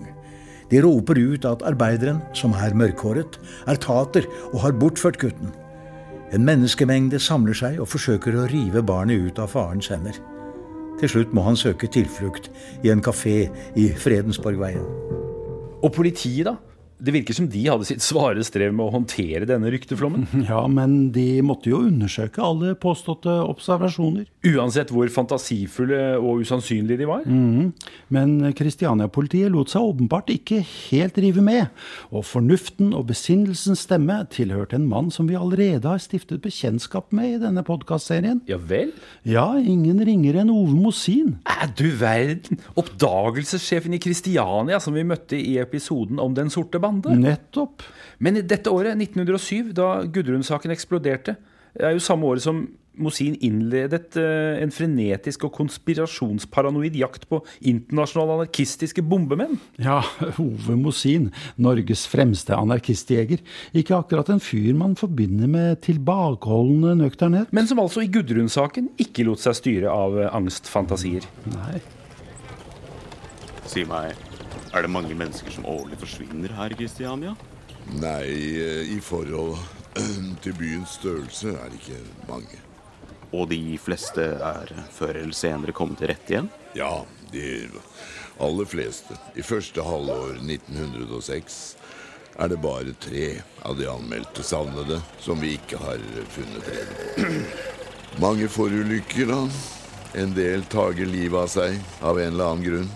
De 0.71 0.79
roper 0.81 1.19
ut 1.19 1.45
at 1.45 1.65
arbeideren, 1.67 2.21
som 2.33 2.55
er 2.55 2.73
mørkhåret, 2.77 3.35
er 3.67 3.81
tater 3.81 4.25
og 4.53 4.61
har 4.63 4.77
bortført 4.79 5.19
gutten. 5.21 5.51
En 6.33 6.47
menneskemengde 6.47 7.19
samler 7.21 7.57
seg 7.57 7.81
og 7.83 7.91
forsøker 7.91 8.39
å 8.39 8.47
rive 8.49 8.81
barnet 8.87 9.27
ut 9.27 9.41
av 9.43 9.51
farens 9.51 9.91
hender. 9.91 10.15
Til 11.03 11.09
slutt 11.11 11.33
må 11.35 11.41
han 11.43 11.57
søke 11.59 11.89
tilflukt 11.91 12.45
i 12.79 12.87
en 12.87 13.01
kafé 13.03 13.49
i 13.75 13.89
Fredensborgveien. 13.91 14.85
Og 15.83 15.89
politiet, 15.91 16.45
da? 16.47 16.53
Det 17.03 17.11
virker 17.11 17.35
som 17.35 17.49
de 17.51 17.61
hadde 17.67 17.83
sitt 17.87 18.03
svare 18.03 18.43
strev 18.47 18.71
med 18.71 18.85
å 18.85 18.93
håndtere 18.93 19.47
denne 19.49 19.71
rykteflommen. 19.73 20.27
Ja, 20.53 20.61
men 20.67 21.11
de 21.15 21.41
måtte 21.45 21.71
jo 21.71 21.81
undersøke 21.87 22.41
alle 22.43 22.73
påståtte 22.79 23.31
observasjoner. 23.47 24.27
Uansett 24.53 24.91
hvor 24.93 25.07
fantasifulle 25.11 26.17
og 26.19 26.43
usannsynlige 26.43 26.99
de 27.01 27.07
var? 27.09 27.23
Mm. 27.25 27.71
Men 28.13 28.33
Kristiania-politiet 28.55 29.51
lot 29.51 29.71
seg 29.71 29.87
åpenbart 29.87 30.31
ikke 30.33 30.59
helt 30.63 31.17
rive 31.23 31.43
med. 31.43 31.71
Og 32.11 32.25
fornuften 32.27 32.91
og 32.95 33.07
besinnelsens 33.11 33.85
stemme 33.87 34.19
tilhørte 34.31 34.77
en 34.77 34.87
mann 34.87 35.09
som 35.15 35.27
vi 35.31 35.39
allerede 35.39 35.89
har 35.89 36.03
stiftet 36.03 36.43
bekjentskap 36.43 37.11
med 37.15 37.37
i 37.37 37.41
denne 37.41 37.63
podkastserien. 37.67 38.43
Ja 38.51 38.59
vel? 38.59 38.93
Ja, 39.27 39.47
ingen 39.59 40.03
ringere 40.03 40.43
enn 40.43 40.53
Ove 40.53 40.75
Mosin. 40.75 41.37
Æ, 41.49 41.71
du 41.79 41.87
verden! 41.99 42.61
Oppdagelsessjefen 42.79 43.95
i 43.95 44.01
Kristiania 44.03 44.79
som 44.83 44.95
vi 44.95 45.07
møtte 45.07 45.39
i 45.39 45.57
episoden 45.63 46.21
om 46.21 46.35
Den 46.37 46.51
sorte 46.53 46.79
band 46.83 46.92
bande. 47.01 47.33
Nettopp. 47.33 47.83
Men 48.19 48.37
i 48.37 48.45
dette 48.45 48.71
året, 48.71 48.99
1907, 48.99 49.73
da 49.77 49.89
Gudrun-saken 50.05 50.73
eksploderte, 50.75 51.37
er 51.79 51.95
jo 51.95 52.03
samme 52.03 52.29
året 52.29 52.45
som 52.45 52.65
Mosin 52.93 53.33
innledet 53.41 54.13
uh, 54.21 54.61
en 54.61 54.71
frenetisk 54.73 55.47
og 55.47 55.53
konspirasjonsparanoid 55.55 56.93
jakt 56.99 57.25
på 57.29 57.39
internasjonale 57.65 58.35
anarkistiske 58.37 59.01
bombemenn. 59.01 59.57
Ja, 59.81 60.01
Ove 60.43 60.77
Mosin, 60.77 61.31
Norges 61.57 62.05
fremste 62.09 62.53
anarkistjeger. 62.57 63.41
Ikke 63.73 63.97
akkurat 63.97 64.29
en 64.29 64.43
fyr 64.43 64.75
man 64.77 64.93
forbinder 64.99 65.49
med 65.49 65.81
tilbakeholdende 65.87 66.99
nøkternhet. 67.01 67.49
Men 67.55 67.69
som 67.69 67.81
altså 67.81 68.05
i 68.05 68.11
Gudrun-saken 68.13 68.91
ikke 69.01 69.25
lot 69.25 69.41
seg 69.41 69.57
styre 69.57 69.93
av 69.93 70.19
uh, 70.19 70.29
angstfantasier. 70.37 71.25
Nei. 71.55 71.81
Si 73.73 73.87
meg, 73.89 74.13
er 74.73 74.81
det 74.81 74.91
mange 74.91 75.15
mennesker 75.15 75.53
som 75.53 75.65
årlig 75.69 75.99
forsvinner 76.01 76.53
her 76.57 76.73
i 76.73 76.77
Kristiania? 76.77 77.35
Nei, 77.99 78.25
eh, 78.57 78.93
i 78.95 78.99
forhold 79.03 79.57
til 80.43 80.55
byens 80.57 80.97
størrelse 80.99 81.53
er 81.53 81.69
det 81.69 81.81
ikke 81.81 81.99
mange. 82.29 82.61
Og 83.33 83.49
de 83.49 83.77
fleste 83.81 84.25
er 84.37 84.71
før 84.93 85.17
eller 85.21 85.37
senere 85.37 85.73
kommet 85.75 86.01
til 86.01 86.11
rette 86.13 86.35
igjen? 86.35 86.49
Ja, 86.77 87.03
de 87.33 87.45
aller 88.41 88.69
fleste. 88.69 89.17
I 89.37 89.45
første 89.45 89.85
halvår 89.85 90.41
1906 90.41 91.59
er 92.41 92.49
det 92.49 92.61
bare 92.61 92.95
tre 93.01 93.27
av 93.65 93.77
de 93.77 93.89
anmeldte 93.89 94.45
savnede 94.45 94.99
som 95.21 95.41
vi 95.41 95.53
ikke 95.59 95.81
har 95.81 96.01
funnet 96.33 96.73
rede 96.73 96.97
på. 96.97 97.29
Mange 98.25 98.49
forulykker, 98.49 99.29
da. 99.29 99.39
En 100.21 100.33
del 100.37 100.65
tager 100.69 101.09
livet 101.09 101.39
av 101.39 101.49
seg 101.49 101.79
av 102.05 102.19
en 102.21 102.35
eller 102.35 102.51
annen 102.51 102.65
grunn. 102.67 102.91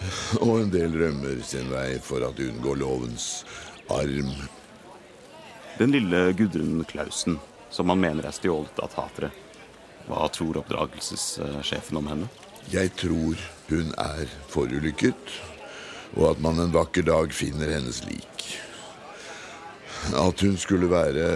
Og 0.44 0.54
en 0.60 0.72
del 0.72 0.94
rømmer 0.96 1.42
sin 1.44 1.70
vei 1.72 1.98
for 2.02 2.24
at 2.26 2.40
unngå 2.40 2.74
lovens 2.80 3.44
arm. 3.92 4.32
Den 5.78 5.94
lille 5.94 6.32
Gudrun 6.36 6.84
Klausen, 6.88 7.38
som 7.70 7.88
han 7.92 8.00
mener 8.00 8.26
er 8.28 8.36
stjålet 8.36 8.80
av 8.82 8.92
tatere. 8.94 9.30
Hva 10.08 10.26
tror 10.32 10.60
oppdragelsessjefen 10.60 12.00
om 12.00 12.08
henne? 12.10 12.30
Jeg 12.70 12.92
tror 12.98 13.40
hun 13.70 13.92
er 13.98 14.30
forulykket, 14.50 15.36
og 16.16 16.32
at 16.32 16.42
man 16.42 16.60
en 16.60 16.74
vakker 16.74 17.06
dag 17.06 17.32
finner 17.34 17.72
hennes 17.72 18.02
lik. 18.08 18.46
At 20.16 20.42
hun 20.44 20.56
skulle 20.58 20.90
være 20.90 21.28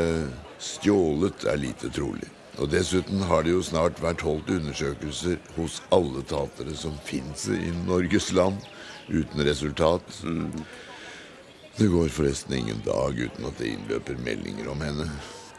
stjålet, 0.59 1.46
er 1.48 1.61
lite 1.61 1.90
trolig. 1.92 2.29
Og 2.62 2.71
dessuten 2.71 3.23
har 3.27 3.43
det 3.43 3.55
jo 3.55 3.62
snart 3.67 3.99
vært 4.03 4.23
holdt 4.23 4.51
undersøkelser 4.55 5.40
hos 5.57 5.81
alle 5.95 6.23
tatere 6.31 6.75
som 6.79 6.95
fins 7.07 7.49
i 7.51 7.73
Norges 7.85 8.31
land, 8.37 8.61
uten 9.09 9.43
resultat. 9.45 10.21
Det 11.75 11.88
går 11.90 12.12
forresten 12.14 12.55
ingen 12.55 12.83
dag 12.87 13.19
uten 13.19 13.49
at 13.49 13.59
det 13.59 13.73
innløper 13.75 14.21
meldinger 14.23 14.71
om 14.71 14.85
henne. 14.87 15.09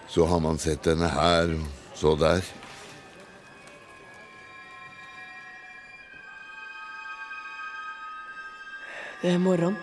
Så 0.07 0.25
har 0.29 0.39
man 0.39 0.61
sett 0.61 0.87
henne 0.87 1.09
her, 1.11 1.51
og 1.57 1.99
så 1.99 2.15
der. 2.15 2.45
Det 9.21 9.33
er 9.33 9.41
morgen. 9.41 9.75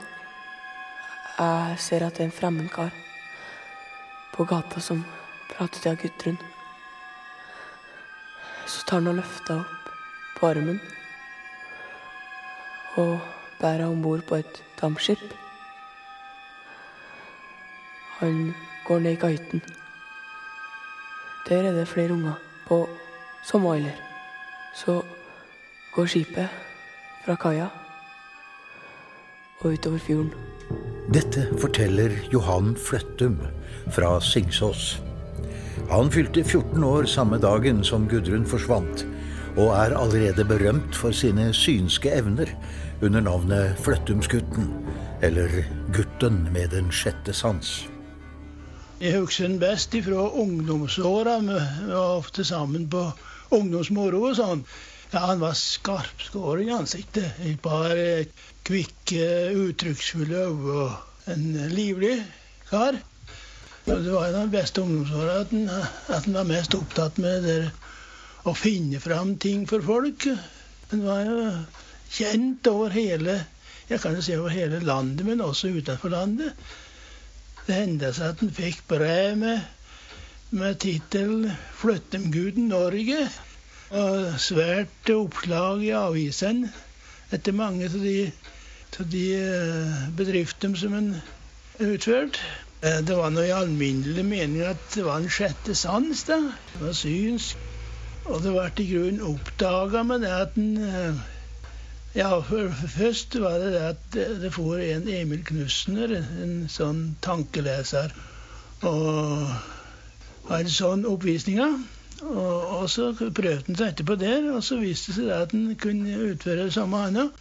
Jeg 1.39 1.77
ser 1.79 2.07
at 2.07 2.17
det 2.17 2.25
er 2.25 2.31
en 2.31 2.37
fremmed 2.37 2.73
kar 2.73 2.93
på 4.33 4.45
gata 4.49 4.81
som 4.81 5.05
prater 5.51 5.83
til 5.83 6.01
Gudrun. 6.07 6.52
Så 8.67 8.85
tar 8.87 9.01
han 9.01 9.11
og 9.13 9.19
løfter 9.21 9.61
opp 9.61 9.93
på 10.39 10.49
armen 10.51 10.81
og 13.01 13.21
bærer 13.61 13.83
henne 13.83 13.93
om 13.93 14.03
bord 14.03 14.25
på 14.29 14.41
et 14.43 14.63
dampskip. 14.81 15.23
Han 18.19 18.55
går 18.87 18.99
ned 18.99 19.17
i 19.17 19.21
kahytten. 19.21 19.63
Der 21.49 21.69
er 21.69 21.73
det 21.73 21.89
flere 21.89 22.13
unger 22.13 22.35
på 22.67 22.89
sommerøyler. 23.45 23.97
Så 24.75 25.03
går 25.95 26.07
skipet 26.07 26.49
fra 27.25 27.35
kaia 27.35 27.69
og 29.61 29.73
utover 29.73 29.99
fjorden. 29.99 30.35
Dette 31.15 31.49
forteller 31.61 32.15
Johan 32.33 32.77
Fløttum 32.77 33.41
fra 33.91 34.21
Singsås. 34.21 35.12
Han 35.91 36.11
fylte 36.13 36.45
14 36.45 36.85
år 36.85 37.07
samme 37.11 37.39
dagen 37.43 37.83
som 37.85 38.07
Gudrun 38.09 38.45
forsvant, 38.47 39.05
og 39.57 39.73
er 39.77 39.97
allerede 39.99 40.45
berømt 40.49 40.97
for 40.97 41.15
sine 41.17 41.51
synske 41.57 42.13
evner 42.15 42.53
under 43.03 43.21
navnet 43.21 43.81
Fløttumsgutten, 43.83 44.71
eller 45.23 45.65
Gutten 45.93 46.47
med 46.53 46.71
den 46.77 46.93
sjette 46.95 47.35
sans. 47.35 47.83
Jeg 49.03 49.19
husker 49.19 49.49
den 49.49 49.59
best 49.59 49.95
fra 50.07 50.29
ungdomsåra. 50.39 51.41
Vi 51.43 51.91
var 51.91 52.19
ofte 52.21 52.45
sammen 52.47 52.87
på 52.91 53.09
ungdomsmoro 53.51 54.29
og 54.31 54.37
sånn. 54.39 54.63
Ja, 55.13 55.27
han 55.27 55.43
var 55.43 55.57
skarpskåren 55.59 56.71
i 56.71 56.77
ansiktet. 56.77 57.41
Et 57.45 57.59
par 57.61 57.91
eh, 57.93 58.31
kvikke, 58.65 59.27
uttrykksfulle 59.67 60.47
øyne 60.47 60.93
en 61.35 61.75
livlig 61.75 62.15
kar. 62.71 62.97
Det 63.85 64.11
var 64.11 64.33
de 64.33 64.45
beste 64.51 64.81
ungdomsåra 64.83 65.41
at, 65.41 65.51
han- 65.51 65.71
at 66.09 66.27
en 66.27 66.39
var 66.39 66.45
mest 66.45 66.75
opptatt 66.75 67.19
med 67.19 67.43
det 67.43 67.71
å 68.47 68.55
finne 68.55 69.01
fram 69.01 69.37
ting 69.39 69.67
for 69.69 69.83
folk. 69.83 70.27
En 70.93 71.05
var 71.07 71.25
jo 71.27 71.51
kjent 72.13 72.67
over 72.67 72.91
hele 72.95 73.41
jeg 73.93 74.01
kan 74.01 74.15
jo 74.17 74.23
si 74.25 74.37
over 74.39 74.49
hele 74.55 74.79
landet, 74.81 75.27
men 75.27 75.41
også 75.45 75.69
utenfor 75.69 76.09
landet. 76.15 76.53
Det 77.67 77.75
hendte 77.77 78.13
seg 78.17 78.31
at 78.33 78.43
en 78.45 78.53
fikk 78.55 78.79
brev 78.89 79.37
med, 79.37 79.61
med 80.51 80.79
tittel 80.81 81.51
'Flyttemguden 81.81 82.71
Norge'. 82.73 83.27
Og 83.93 84.39
svært 84.41 85.11
oppslag 85.13 85.83
i 85.85 85.91
avisene 85.93 86.71
etter 87.33 87.53
mange 87.53 87.91
av 87.91 87.99
de, 88.01 88.33
de 89.13 89.25
eh, 89.37 90.09
bedriftene 90.17 90.79
som 90.81 90.95
en 90.97 91.11
utførte. 91.79 92.41
Eh, 92.83 92.99
Det 93.07 93.17
var 93.17 93.31
noe 93.31 93.47
i 93.47 93.55
alminnelig 93.55 94.25
mening 94.27 94.65
at 94.67 94.89
det 94.95 95.05
var 95.07 95.21
en 95.23 95.31
sjette 95.31 95.75
sans, 95.79 96.25
da. 96.27 96.39
Det 96.73 96.81
var 96.83 96.97
synsk. 96.99 97.69
Og 98.25 98.43
det 98.43 98.55
ble 98.55 98.67
i 98.83 98.89
grunnen 98.89 99.23
oppdaga 99.27 100.03
med 100.07 100.23
det 100.27 100.33
at 100.35 100.59
en 100.59 100.75
eh, 100.89 101.23
Ja, 102.15 102.29
først 102.43 103.39
var 103.41 103.55
det 103.63 103.71
det 103.73 103.85
at 103.89 104.17
det, 104.43 104.51
for 104.53 104.77
en 104.77 105.07
Emil 105.09 105.41
Knusner, 105.49 106.11
en 106.45 106.67
sånn 106.69 107.17
tankeleser, 107.25 108.13
og 108.85 109.49
hadde 110.51 110.75
sånn 110.75 111.07
oppvisninger. 111.09 111.79
Og, 112.21 112.59
og 112.83 112.85
så 112.93 113.09
prøvde 113.17 113.63
han 113.71 113.79
seg 113.79 113.87
etterpå 113.95 114.19
der, 114.21 114.51
og 114.53 114.61
så 114.67 114.77
viste 114.83 115.15
det 115.15 115.23
seg 115.23 115.33
at 115.39 115.57
han 115.57 115.73
kunne 115.81 116.19
utføre 116.35 116.67
det 116.67 116.77
samme 116.77 117.01
òg. 117.09 117.33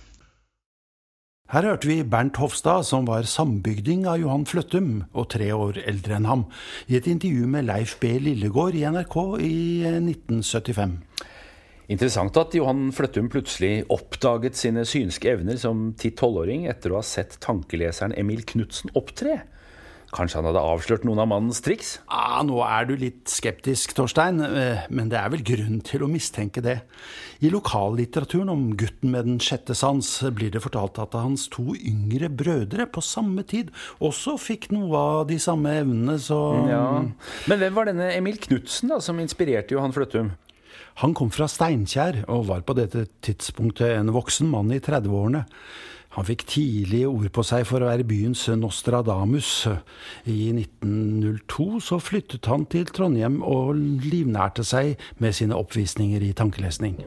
Her 1.52 1.66
hørte 1.68 1.90
vi 1.90 1.98
Bernt 2.08 2.38
Hofstad, 2.40 2.86
som 2.88 3.04
var 3.10 3.26
sambygding 3.28 4.06
av 4.08 4.22
Johan 4.22 4.46
Fløttum 4.48 5.02
og 5.12 5.26
tre 5.34 5.50
år 5.52 5.82
eldre 5.84 6.16
enn 6.16 6.28
ham, 6.30 6.46
i 6.88 6.96
et 6.96 7.10
intervju 7.12 7.50
med 7.52 7.66
Leif 7.68 7.98
B. 8.00 8.14
Lillegård 8.24 8.78
i 8.80 8.86
NRK 8.88 9.18
i 9.44 9.58
eh, 9.84 9.98
1975. 10.00 10.94
Interessant 11.92 12.40
at 12.40 12.56
Johan 12.56 12.94
Fløttum 12.96 13.28
plutselig 13.34 13.82
oppdaget 13.92 14.56
sine 14.56 14.86
synske 14.88 15.34
evner 15.34 15.60
som 15.60 15.90
10-12-åring 15.92 16.70
etter 16.72 16.96
å 16.96 17.02
ha 17.02 17.04
sett 17.04 17.36
tankeleseren 17.44 18.16
Emil 18.16 18.46
Knutsen 18.48 18.96
opptre. 18.96 19.42
Kanskje 20.12 20.41
han 20.41 20.47
hadde 20.50 20.60
avslørt 20.60 21.06
noen 21.08 21.21
av 21.24 21.30
mannens 21.32 21.62
triks? 21.63 21.93
Ah, 22.12 22.41
nå 22.43 22.58
er 22.65 22.89
du 22.89 22.97
litt 23.00 23.32
skeptisk, 23.32 23.93
Torstein, 23.95 24.41
eh, 24.43 24.84
men 24.91 25.08
det 25.12 25.15
er 25.19 25.32
vel 25.32 25.43
grunn 25.47 25.80
til 25.88 26.04
å 26.04 26.10
mistenke 26.12 26.60
det. 26.63 26.82
I 27.39 27.52
lokallitteraturen 27.54 28.52
om 28.52 28.65
gutten 28.76 29.13
med 29.13 29.30
den 29.30 29.39
sjette 29.39 29.74
sans 29.78 30.10
blir 30.36 30.52
det 30.52 30.63
fortalt 30.65 31.00
at 31.00 31.15
hans 31.15 31.47
to 31.54 31.71
yngre 31.80 32.28
brødre 32.28 32.89
på 32.91 33.02
samme 33.02 33.45
tid 33.47 33.71
også 34.04 34.36
fikk 34.38 34.69
noe 34.76 35.00
av 35.00 35.26
de 35.32 35.39
samme 35.39 35.80
evnene, 35.80 36.19
så 36.19 36.41
Ja. 36.67 36.86
Men 37.47 37.60
hvem 37.60 37.74
var 37.74 37.86
denne 37.86 38.12
Emil 38.12 38.38
Knutsen 38.38 38.91
da, 38.91 39.00
som 39.00 39.17
inspirerte 39.17 39.71
Johan 39.78 39.95
Fløttum? 39.95 40.36
Han 41.00 41.16
kom 41.18 41.32
fra 41.32 41.48
Steinkjer 41.50 42.26
og 42.28 42.50
var 42.50 42.66
på 42.68 42.76
dette 42.78 43.08
tidspunktet 43.24 43.96
en 43.96 44.12
voksen 44.14 44.50
mann 44.52 44.74
i 44.76 44.82
30-årene. 44.84 45.46
Han 46.18 46.28
fikk 46.28 46.44
tidlig 46.52 47.06
ord 47.08 47.30
på 47.32 47.44
seg 47.48 47.64
for 47.70 47.80
å 47.80 47.88
være 47.88 48.04
byens 48.08 48.44
Nostradamus. 48.60 49.52
I 50.28 50.52
1902 50.52 51.68
så 51.88 52.02
flyttet 52.04 52.50
han 52.52 52.66
til 52.68 52.90
Trondheim 52.92 53.40
og 53.48 53.78
livnærte 54.04 54.66
seg 54.68 54.98
med 55.24 55.38
sine 55.38 55.56
oppvisninger 55.56 56.28
i 56.28 56.34
tankelesning. 56.36 57.00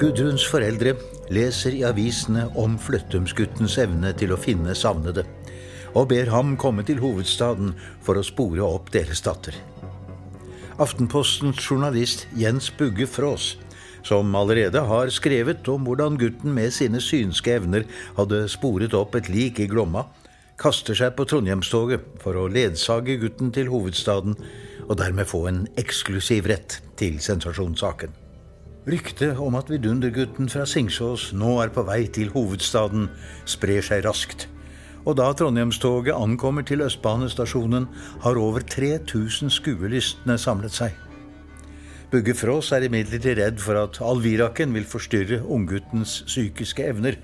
Gudruns 0.00 0.44
foreldre 0.50 0.96
leser 1.32 1.78
i 1.78 1.84
avisene 1.88 2.48
om 2.60 2.76
Fløttumsguttens 2.80 3.78
evne 3.80 4.12
til 4.18 4.34
å 4.34 4.40
finne 4.40 4.76
savnede, 4.76 5.24
og 5.96 6.10
ber 6.12 6.28
ham 6.32 6.56
komme 6.60 6.84
til 6.84 7.00
hovedstaden 7.00 7.72
for 8.04 8.20
å 8.20 8.26
spore 8.26 8.64
opp 8.66 8.92
deres 8.92 9.24
datter. 9.24 9.56
Aftenpostens 10.80 11.60
journalist 11.60 12.26
Jens 12.32 12.70
Bugge 12.78 13.06
Frås, 13.06 13.58
som 14.02 14.34
allerede 14.34 14.80
har 14.80 15.10
skrevet 15.12 15.68
om 15.68 15.84
hvordan 15.84 16.16
gutten 16.16 16.54
med 16.56 16.72
sine 16.72 17.00
synske 17.00 17.58
evner 17.58 17.84
hadde 18.16 18.46
sporet 18.48 18.96
opp 18.96 19.18
et 19.18 19.28
lik 19.28 19.60
i 19.60 19.66
Glomma, 19.68 20.06
kaster 20.56 20.96
seg 20.96 21.12
på 21.18 21.26
Trondheimstoget 21.28 22.06
for 22.22 22.40
å 22.40 22.48
ledsage 22.48 23.18
gutten 23.20 23.52
til 23.52 23.68
hovedstaden 23.68 24.38
og 24.88 24.96
dermed 24.96 25.28
få 25.28 25.44
en 25.50 25.66
eksklusiv 25.76 26.48
rett 26.48 26.78
til 26.96 27.20
sensasjonssaken. 27.20 28.16
Ryktet 28.88 29.38
om 29.38 29.54
at 29.60 29.68
vidundergutten 29.70 30.48
fra 30.50 30.64
Singsås 30.66 31.30
nå 31.36 31.58
er 31.62 31.70
på 31.74 31.84
vei 31.86 32.06
til 32.08 32.32
hovedstaden, 32.32 33.10
sprer 33.44 33.84
seg 33.84 34.06
raskt. 34.08 34.48
Og 35.02 35.16
da 35.18 35.32
Trondheimstoget 35.34 36.14
ankommer 36.14 36.62
til 36.62 36.84
Østbanestasjonen, 36.84 37.88
har 38.22 38.38
over 38.38 38.62
3000 38.62 39.50
skuelystne 39.50 40.38
samlet 40.38 40.76
seg. 40.76 40.94
Bugge 42.12 42.34
Frås 42.36 42.68
er 42.76 42.84
imidlertid 42.86 43.38
redd 43.38 43.60
for 43.62 43.78
at 43.80 43.98
alviraken 44.04 44.74
vil 44.76 44.84
forstyrre 44.84 45.40
ungguttens 45.42 46.18
psykiske 46.28 46.84
evner, 46.84 47.16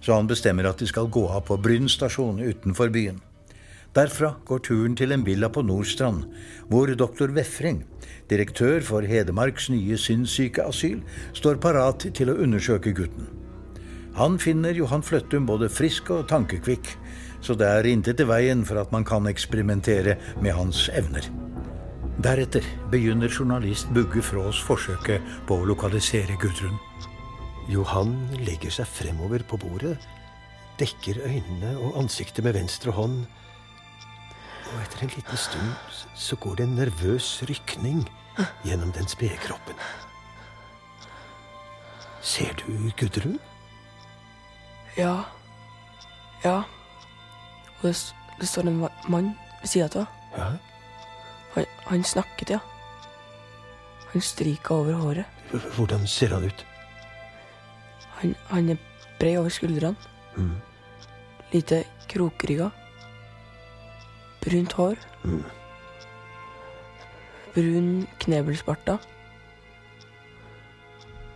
så 0.00 0.14
han 0.14 0.30
bestemmer 0.30 0.68
at 0.70 0.78
de 0.78 0.86
skal 0.86 1.10
gå 1.10 1.24
av 1.26 1.42
på 1.48 1.58
Bryn 1.58 1.90
stasjon 1.90 2.38
utenfor 2.38 2.92
byen. 2.94 3.18
Derfra 3.96 4.34
går 4.46 4.62
turen 4.62 4.94
til 4.96 5.12
en 5.12 5.24
villa 5.26 5.48
på 5.50 5.64
Nordstrand, 5.66 6.22
hvor 6.70 6.92
doktor 6.94 7.32
Vefring, 7.34 7.82
direktør 8.30 8.80
for 8.84 9.02
Hedmarks 9.02 9.70
nye 9.74 9.98
sinnssykeasyl, 9.98 11.02
står 11.34 11.60
parat 11.64 12.06
til 12.14 12.30
å 12.30 12.38
undersøke 12.38 12.94
gutten. 12.94 13.26
Han 14.18 14.34
finner 14.42 14.74
Johan 14.74 15.04
Fløttum 15.06 15.44
både 15.46 15.68
frisk 15.70 16.08
og 16.10 16.24
tankekvikk, 16.26 16.88
så 17.38 17.54
det 17.54 17.66
er 17.70 17.86
intet 17.86 18.18
i 18.18 18.24
veien 18.26 18.64
for 18.66 18.80
at 18.80 18.90
man 18.90 19.04
kan 19.06 19.28
eksperimentere 19.30 20.16
med 20.42 20.56
hans 20.56 20.88
evner. 20.90 21.22
Deretter 22.18 22.64
begynner 22.90 23.30
journalist 23.30 23.92
Bugge 23.94 24.18
Frås 24.26 24.58
forsøket 24.66 25.22
på 25.46 25.60
å 25.60 25.68
lokalisere 25.70 26.34
Gudrun. 26.42 26.74
Johan 27.70 28.16
legger 28.42 28.74
seg 28.74 28.88
fremover 28.90 29.44
på 29.46 29.60
bordet, 29.62 29.94
dekker 30.82 31.20
øynene 31.22 31.76
og 31.76 32.00
ansiktet 32.00 32.42
med 32.42 32.56
venstre 32.58 32.90
hånd. 32.96 33.20
Og 34.72 34.80
etter 34.80 35.04
en 35.04 35.12
liten 35.14 35.38
stund 35.38 36.00
så 36.18 36.40
går 36.42 36.58
det 36.58 36.66
en 36.66 36.74
nervøs 36.80 37.28
rykning 37.46 38.02
gjennom 38.66 38.90
den 38.98 39.06
spede 39.06 39.38
kroppen. 39.46 39.78
Ser 42.18 42.58
du 42.64 42.90
Gudrun? 42.98 43.38
Ja. 44.98 45.24
Ja. 46.44 46.62
Og 47.78 47.82
det, 47.82 48.14
det 48.40 48.48
står 48.48 48.66
en 48.66 48.80
mann 49.08 49.34
ved 49.60 49.70
sida 49.70 49.86
av. 50.02 50.06
Ja. 50.36 50.48
Han, 51.54 51.66
han 51.86 52.04
snakket, 52.04 52.50
ja. 52.50 52.58
Han 54.12 54.24
stryker 54.24 54.74
over 54.74 54.92
håret. 54.92 55.24
Hvordan 55.76 56.06
ser 56.06 56.34
han 56.34 56.44
ut? 56.44 56.66
Han, 58.18 58.34
han 58.48 58.68
er 58.74 58.80
bred 59.20 59.38
over 59.38 59.48
skuldrene. 59.48 59.96
Mm. 60.36 60.56
Lite 61.52 61.84
krokrygga. 62.08 62.70
Brunt 64.42 64.72
hår. 64.72 64.98
Mm. 65.24 65.44
Brun 67.54 68.06
knebelsparta. 68.18 68.98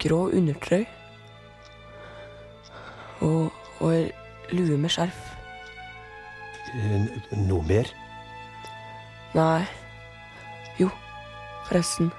Grå 0.03 0.29
undertrøy. 0.31 0.85
Og, 3.23 3.53
og 3.81 4.53
lue 4.53 4.79
med 4.81 4.91
skjerf. 4.93 5.19
Eh, 6.73 7.07
Noe 7.47 7.63
mer? 7.69 7.89
Nei. 9.37 9.63
Jo, 10.81 10.89
forresten. 11.69 12.11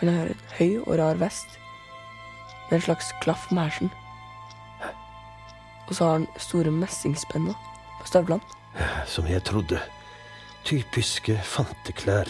Han 0.00 0.12
har 0.12 0.32
en 0.32 0.42
høy 0.58 0.76
og 0.84 0.98
rar 1.00 1.18
vest 1.20 1.56
med 2.68 2.78
en 2.78 2.84
slags 2.84 3.12
klaff 3.22 3.46
med 3.50 3.66
hersen. 3.68 3.90
Og 5.86 5.94
så 5.94 6.04
har 6.04 6.16
han 6.18 6.26
store 6.42 6.72
messingspenner 6.74 7.54
på 8.00 8.08
støvlene. 8.10 8.42
Som 9.08 9.28
jeg 9.30 9.44
trodde. 9.46 9.78
Typiske 10.66 11.38
fanteklær. 11.46 12.28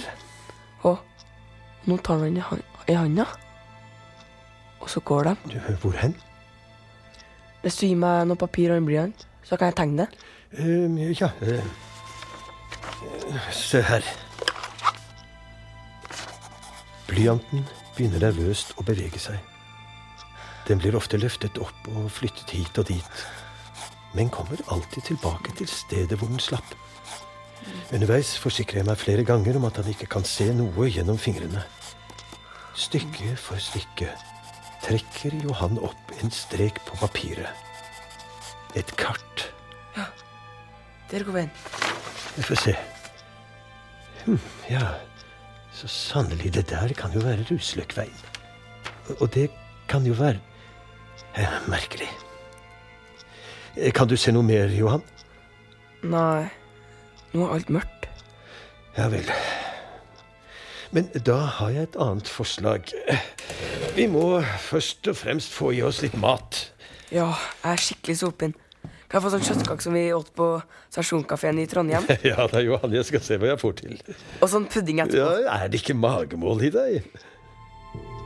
Og 0.84 1.00
nå 1.88 1.96
tar 2.04 2.20
han 2.22 2.36
i 2.36 2.94
handa. 2.94 3.24
Og 4.80 4.90
så 4.92 5.00
går 5.00 5.30
de. 5.32 5.60
Hvor 5.82 5.96
hen? 5.98 6.14
Hvis 7.66 7.80
du 7.80 7.88
gir 7.88 7.96
meg 7.98 8.28
noe 8.30 8.38
papir 8.38 8.70
og 8.70 8.78
en 8.78 8.84
blyant, 8.86 9.22
så 9.42 9.56
kan 9.58 9.72
jeg 9.72 9.74
tegne 9.80 10.04
det. 10.04 10.20
Uh, 10.54 11.00
ja 11.18 11.32
uh, 11.42 11.64
Se 13.50 13.80
her. 13.82 14.06
Blyanten 17.08 17.64
begynner 17.96 18.22
nervøst 18.22 18.70
å 18.78 18.84
bevege 18.86 19.18
seg. 19.18 19.40
Den 20.68 20.78
blir 20.78 20.94
ofte 20.94 21.18
løftet 21.18 21.58
opp 21.58 21.90
og 21.90 22.06
flyttet 22.14 22.54
hit 22.54 22.78
og 22.78 22.86
dit, 22.92 23.26
men 24.14 24.30
kommer 24.30 24.62
alltid 24.70 25.10
tilbake 25.10 25.58
til 25.58 25.66
stedet 25.66 26.20
hvor 26.20 26.30
den 26.30 26.42
slapp. 26.46 26.70
Underveis 27.90 28.36
forsikrer 28.38 28.84
jeg 28.84 28.90
meg 28.92 29.02
flere 29.02 29.26
ganger 29.26 29.58
om 29.58 29.66
at 29.66 29.82
han 29.82 29.90
ikke 29.90 30.06
kan 30.14 30.22
se 30.22 30.52
noe 30.54 30.86
gjennom 30.86 31.18
fingrene. 31.18 31.66
Stykke 32.78 33.34
for 33.34 33.58
stykke 33.58 34.14
trekker 34.86 35.34
Johan 35.42 35.78
opp 35.82 36.12
en 36.22 36.30
strek 36.30 36.78
på 36.86 36.98
papiret. 37.00 37.50
Et 38.78 38.90
kart. 39.00 39.46
Ja. 39.96 40.04
Der 41.10 41.24
går 41.26 41.32
veien. 41.40 41.50
Vi 42.36 42.44
får 42.44 42.60
se. 42.60 42.74
Hm, 44.26 44.38
ja, 44.70 44.84
så 45.74 45.88
sannelig, 45.90 46.52
det 46.54 46.66
der 46.70 46.92
kan 46.98 47.12
jo 47.14 47.22
være 47.24 47.46
Rusløkkveien. 47.50 48.22
Og- 49.20 49.30
det 49.34 49.50
kan 49.88 50.04
jo 50.06 50.12
være 50.18 50.40
eh, 51.36 51.58
merkelig. 51.68 52.08
Eh, 53.76 53.92
Kan 53.92 54.08
du 54.08 54.16
se 54.16 54.32
noe 54.32 54.42
mer, 54.42 54.66
Johan? 54.68 55.02
Nei, 56.02 56.48
nå 57.32 57.44
er 57.46 57.54
alt 57.54 57.68
mørkt. 57.70 58.06
Ja 58.96 59.08
vel. 59.08 59.28
Men 60.90 61.08
da 61.26 61.36
har 61.58 61.70
jeg 61.70 61.82
et 61.82 61.96
annet 62.00 62.28
forslag. 62.28 62.88
Vi 63.96 64.04
må 64.12 64.42
først 64.60 65.08
og 65.08 65.16
fremst 65.16 65.54
få 65.56 65.70
i 65.72 65.78
oss 65.86 66.02
litt 66.04 66.16
mat. 66.20 66.66
Ja, 67.08 67.30
jeg 67.62 67.70
er 67.70 67.80
skikkelig 67.80 68.16
sopen. 68.20 68.52
Kan 69.06 69.20
jeg 69.20 69.22
få 69.24 69.30
sånn 69.32 69.44
kjøttkake 69.46 69.84
som 69.84 69.94
vi 69.96 70.02
åt 70.12 70.32
på 70.36 70.48
stasjonskafeen 70.92 71.60
i 71.62 71.66
Trondheim? 71.70 72.04
Ja 72.26 72.44
da, 72.50 72.60
Johan, 72.60 72.92
jeg 72.92 73.06
skal 73.08 73.22
se 73.24 73.38
hva 73.40 73.52
jeg 73.54 73.60
får 73.62 73.76
til. 73.78 73.94
Og 74.42 74.50
sånn 74.52 74.66
pudding 74.68 75.00
etterpå. 75.04 75.30
Ja, 75.46 75.54
Er 75.62 75.70
det 75.72 75.80
ikke 75.80 75.96
magemål 75.96 76.66
i 76.66 76.70
deg? 76.74 77.06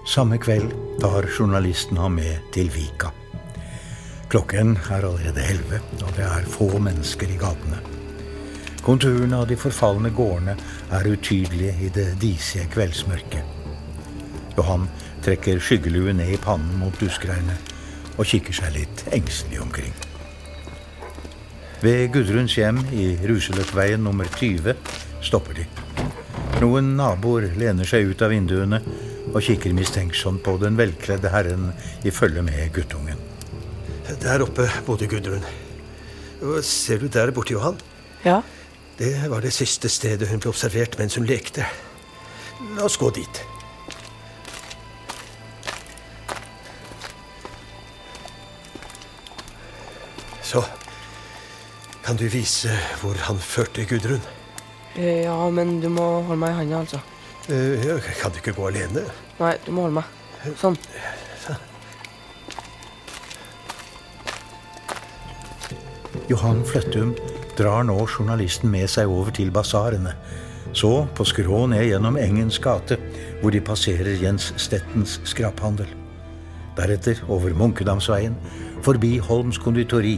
Samme 0.08 0.40
kveld 0.42 0.72
tar 1.02 1.28
journalisten 1.28 2.00
ham 2.00 2.16
med 2.18 2.48
til 2.56 2.72
Vika. 2.74 3.12
Klokken 4.32 4.74
er 4.88 5.04
allerede 5.06 5.44
elleve, 5.52 5.78
og 6.00 6.10
det 6.16 6.24
er 6.26 6.48
få 6.50 6.66
mennesker 6.82 7.30
i 7.30 7.38
gatene. 7.38 7.78
Konturene 8.82 9.38
av 9.42 9.46
de 9.50 9.58
forfalne 9.60 10.10
gårdene 10.16 10.56
er 10.96 11.10
utydelige 11.12 11.76
i 11.84 11.92
det 11.94 12.08
disige 12.22 12.66
kveldsmørket. 12.72 13.44
Johan 14.56 14.88
trekker 15.24 15.60
skyggelue 15.62 16.14
ned 16.16 16.34
i 16.34 16.40
pannen 16.40 16.78
mot 16.80 16.96
duskregnet 17.00 17.74
og 18.16 18.26
kikker 18.28 18.56
seg 18.56 18.74
litt 18.76 19.04
engstelig 19.14 19.60
omkring. 19.62 19.92
Ved 21.80 22.10
Gudruns 22.12 22.56
hjem 22.58 22.82
i 22.92 23.14
Ruseløkkveien 23.24 24.02
nummer 24.04 24.28
20 24.36 24.74
stopper 25.24 25.62
de. 25.62 25.66
Noen 26.60 26.92
naboer 26.98 27.46
lener 27.56 27.88
seg 27.88 28.10
ut 28.10 28.22
av 28.24 28.34
vinduene 28.34 28.82
og 29.30 29.40
kikker 29.46 29.72
mistenksomt 29.76 30.42
på 30.44 30.58
den 30.60 30.76
velkledde 30.76 31.32
herren 31.32 31.70
i 32.04 32.12
følge 32.12 32.44
med 32.44 32.72
guttungen. 32.76 33.20
Der 34.20 34.44
oppe 34.44 34.66
bodde 34.86 35.08
Gudrun. 35.08 35.44
Ser 36.66 36.98
du 36.98 37.08
der 37.08 37.30
borte, 37.32 37.52
Johan? 37.54 37.78
Ja. 38.24 38.40
Det 38.98 39.14
var 39.30 39.40
det 39.40 39.52
siste 39.56 39.88
stedet 39.88 40.28
hun 40.28 40.42
ble 40.42 40.52
observert 40.52 40.98
mens 41.00 41.16
hun 41.16 41.28
lekte. 41.28 41.64
La 42.76 42.84
oss 42.84 42.98
gå 43.00 43.08
dit. 43.16 43.42
Så 50.50 50.62
kan 52.04 52.16
du 52.18 52.24
vise 52.32 52.72
hvor 53.00 53.14
han 53.28 53.38
førte 53.38 53.84
Gudrun. 53.86 54.22
Eh, 54.96 55.22
Ja, 55.22 55.36
men 55.50 55.76
du 55.80 55.88
må 55.88 56.06
holde 56.26 56.40
meg 56.42 56.50
i 56.50 56.58
handa, 56.58 56.80
altså. 56.80 56.98
Eh, 57.48 58.00
Kan 58.20 58.32
du 58.32 58.40
ikke 58.42 58.56
gå 58.56 58.66
alene? 58.66 59.04
Nei, 59.38 59.54
du 59.66 59.70
må 59.72 59.86
holde 59.86 60.00
meg. 60.00 60.56
Sånn. 60.58 60.76
Johan 66.30 66.62
Fløttum 66.66 67.12
drar 67.58 67.84
nå 67.86 67.96
journalisten 68.06 68.70
med 68.72 68.88
seg 68.90 69.10
over 69.10 69.32
til 69.34 69.50
basarene. 69.54 70.14
Så 70.76 70.90
på 71.18 71.26
skrå 71.26 71.64
ned 71.70 71.88
gjennom 71.88 72.18
Engens 72.20 72.60
gate, 72.62 72.98
hvor 73.40 73.50
de 73.54 73.60
passerer 73.64 74.18
Jens 74.22 74.52
Stettens 74.60 75.18
skraphandel. 75.26 75.88
Deretter 76.78 77.18
over 77.28 77.54
Munkedamsveien, 77.58 78.36
forbi 78.86 79.16
Holms 79.18 79.58
konditori 79.60 80.16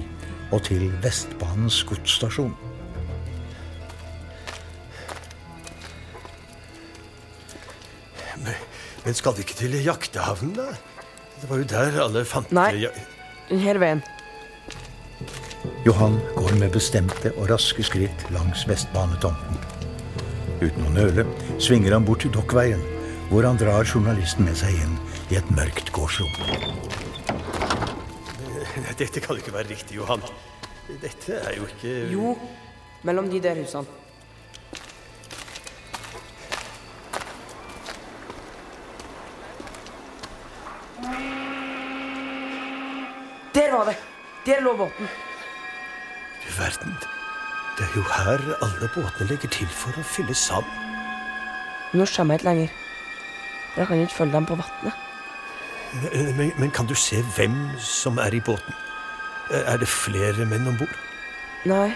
og 0.53 0.63
til 0.69 0.91
Vestbanens 1.03 1.81
godsstasjon. 1.89 2.55
Men, 8.43 8.57
men 9.05 9.15
skal 9.17 9.37
vi 9.37 9.47
ikke 9.47 9.59
til 9.65 9.77
jaktehavnen, 9.85 10.57
da? 10.59 10.73
Det 11.43 11.51
var 11.51 11.63
jo 11.63 11.69
der 11.73 12.01
alle 12.05 12.25
fant 12.29 12.53
Nei. 12.55 12.87
Denne 13.51 13.79
veien. 13.83 14.03
Johan 15.87 16.15
går 16.37 16.55
med 16.61 16.71
bestemte 16.75 17.33
og 17.35 17.49
raske 17.51 17.83
skritt 17.83 18.27
langs 18.31 18.63
Vestbanetomten. 18.71 19.59
Uten 20.63 20.87
å 20.87 20.93
nøle 20.95 21.25
svinger 21.59 21.97
han 21.97 22.07
bort 22.07 22.23
til 22.23 22.31
Dokkveien, 22.35 22.83
hvor 23.33 23.49
han 23.49 23.59
drar 23.59 23.83
journalisten 23.83 24.47
med 24.47 24.59
seg 24.61 24.77
inn 24.79 24.95
i 25.33 25.41
et 25.41 25.51
mørkt 25.57 25.91
gårdsrom. 25.97 26.31
Dette 28.99 29.21
kan 29.21 29.37
jo 29.37 29.43
ikke 29.43 29.53
være 29.55 29.69
riktig, 29.69 29.97
Johan. 29.97 30.23
Dette 31.03 31.41
er 31.41 31.57
jo 31.57 31.67
ikke 31.69 31.91
Jo, 32.13 32.37
mellom 33.03 33.29
de 33.31 33.41
der 33.43 33.61
husene. 33.61 33.87
Der 43.55 43.73
var 43.73 43.85
det! 43.85 43.97
Der 44.47 44.61
lå 44.61 44.77
båten. 44.77 45.09
Du 46.43 46.49
verden. 46.59 46.97
Det 47.79 47.85
er 47.85 47.93
jo 47.97 48.03
her 48.03 48.41
alle 48.65 48.89
båtene 48.95 49.29
legger 49.29 49.49
til 49.49 49.69
for 49.69 49.95
å 50.01 50.05
fylle 50.05 50.35
sand. 50.35 50.67
Nå 51.93 52.07
kommer 52.17 52.35
jeg 52.35 52.41
ikke 52.41 52.49
lenger. 52.49 52.77
Jeg 53.77 53.87
kan 53.87 54.03
ikke 54.03 54.15
følge 54.15 54.33
dem 54.33 54.47
på 54.49 54.57
vannet. 54.61 55.12
Men, 55.93 56.53
men, 56.57 56.71
kan 56.71 56.87
du 56.89 56.95
se 56.95 57.21
hvem 57.37 57.57
som 57.79 58.19
er 58.19 58.35
i 58.35 58.41
båten? 58.41 58.75
Er 59.53 59.77
det 59.77 59.89
flere 59.89 60.47
menn 60.49 60.69
om 60.69 60.79
bord? 60.81 60.95
Nei, 61.69 61.93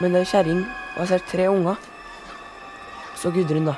men 0.00 0.14
det 0.14 0.24
er 0.24 0.32
kjerring, 0.32 0.64
og 0.96 1.04
jeg 1.04 1.12
ser 1.12 1.28
tre 1.30 1.46
unger. 1.52 1.78
Så 3.16 3.30
Gudrun, 3.30 3.70
da. 3.70 3.76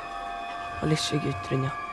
Og 0.80 0.88
lille 0.88 1.20
Gudrun, 1.20 1.68
ja. 1.68 1.87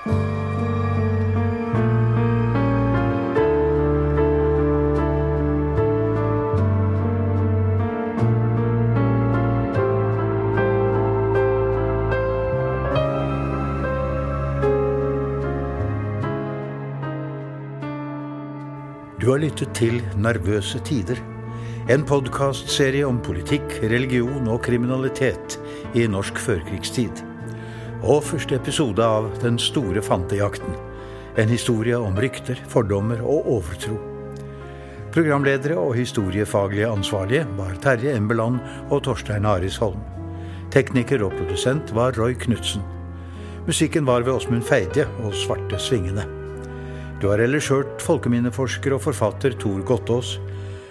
Lyttet 19.55 19.75
til 19.77 20.01
Nervøse 20.19 20.81
tider. 20.83 21.15
En 21.87 22.03
podkastserie 22.03 23.05
om 23.07 23.21
politikk, 23.23 23.77
religion 23.87 24.49
og 24.51 24.59
kriminalitet 24.65 25.55
i 25.95 26.03
norsk 26.11 26.41
førkrigstid. 26.43 27.21
Og 28.03 28.19
første 28.23 28.57
episode 28.59 28.99
av 28.99 29.29
Den 29.39 29.55
store 29.57 30.01
fantejakten. 30.03 30.75
En 31.39 31.47
historie 31.47 31.95
om 31.95 32.19
rykter, 32.19 32.59
fordommer 32.67 33.23
og 33.23 33.47
overtro. 33.47 33.95
Programledere 35.13 35.79
og 35.79 35.95
historiefaglige 35.95 36.91
ansvarlige 36.91 37.47
var 37.55 37.79
Terje 37.79 38.15
Embeland 38.17 38.59
og 38.89 39.05
Torstein 39.07 39.45
Arisholm. 39.45 40.01
Tekniker 40.71 41.23
og 41.23 41.31
produsent 41.31 41.95
var 41.95 42.11
Roy 42.19 42.35
Knutsen. 42.35 42.83
Musikken 43.67 44.05
var 44.05 44.27
ved 44.27 44.35
Åsmund 44.35 44.67
Feide 44.67 45.07
og 45.23 45.31
Svarte 45.33 45.79
Svingene. 45.79 46.34
Du 47.21 47.29
har 47.31 47.39
ellers 47.39 47.69
hørt 47.71 48.01
folkeminneforsker 48.03 48.97
og 48.97 49.05
forfatter 49.05 49.55
Tor 49.59 49.79
Gottaas, 49.87 50.35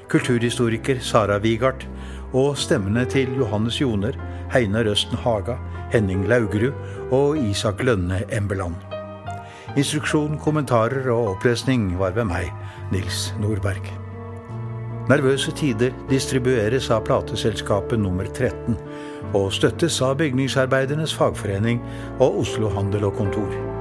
kulturhistoriker 0.09 1.03
Sara 1.05 1.37
Wigart 1.43 1.85
og 2.33 2.57
stemmene 2.59 3.05
til 3.11 3.37
Johannes 3.39 3.81
Joner, 3.81 4.17
Heinar 4.53 4.89
Østen 4.89 5.21
Haga, 5.21 5.59
Henning 5.93 6.25
Laugerud 6.29 6.73
og 7.13 7.37
Isak 7.39 7.83
Lønne 7.85 8.23
Embeland. 8.33 8.75
Instruksjon, 9.77 10.39
kommentarer 10.39 11.11
og 11.13 11.35
opplesning 11.35 11.93
var 11.99 12.17
ved 12.17 12.29
meg, 12.31 12.51
Nils 12.93 13.29
Nordberg. 13.43 13.93
Nervøse 15.11 15.53
tider 15.53 15.93
distribueres 16.09 16.89
av 16.95 17.05
plateselskapet 17.05 18.01
nummer 18.01 18.31
13 18.33 18.79
og 19.37 19.51
støttes 19.53 20.01
av 20.01 20.17
Bygningsarbeidernes 20.23 21.13
fagforening 21.13 21.85
og 22.17 22.45
Oslo 22.47 22.73
Handel 22.73 23.11
og 23.11 23.19
Kontor. 23.21 23.74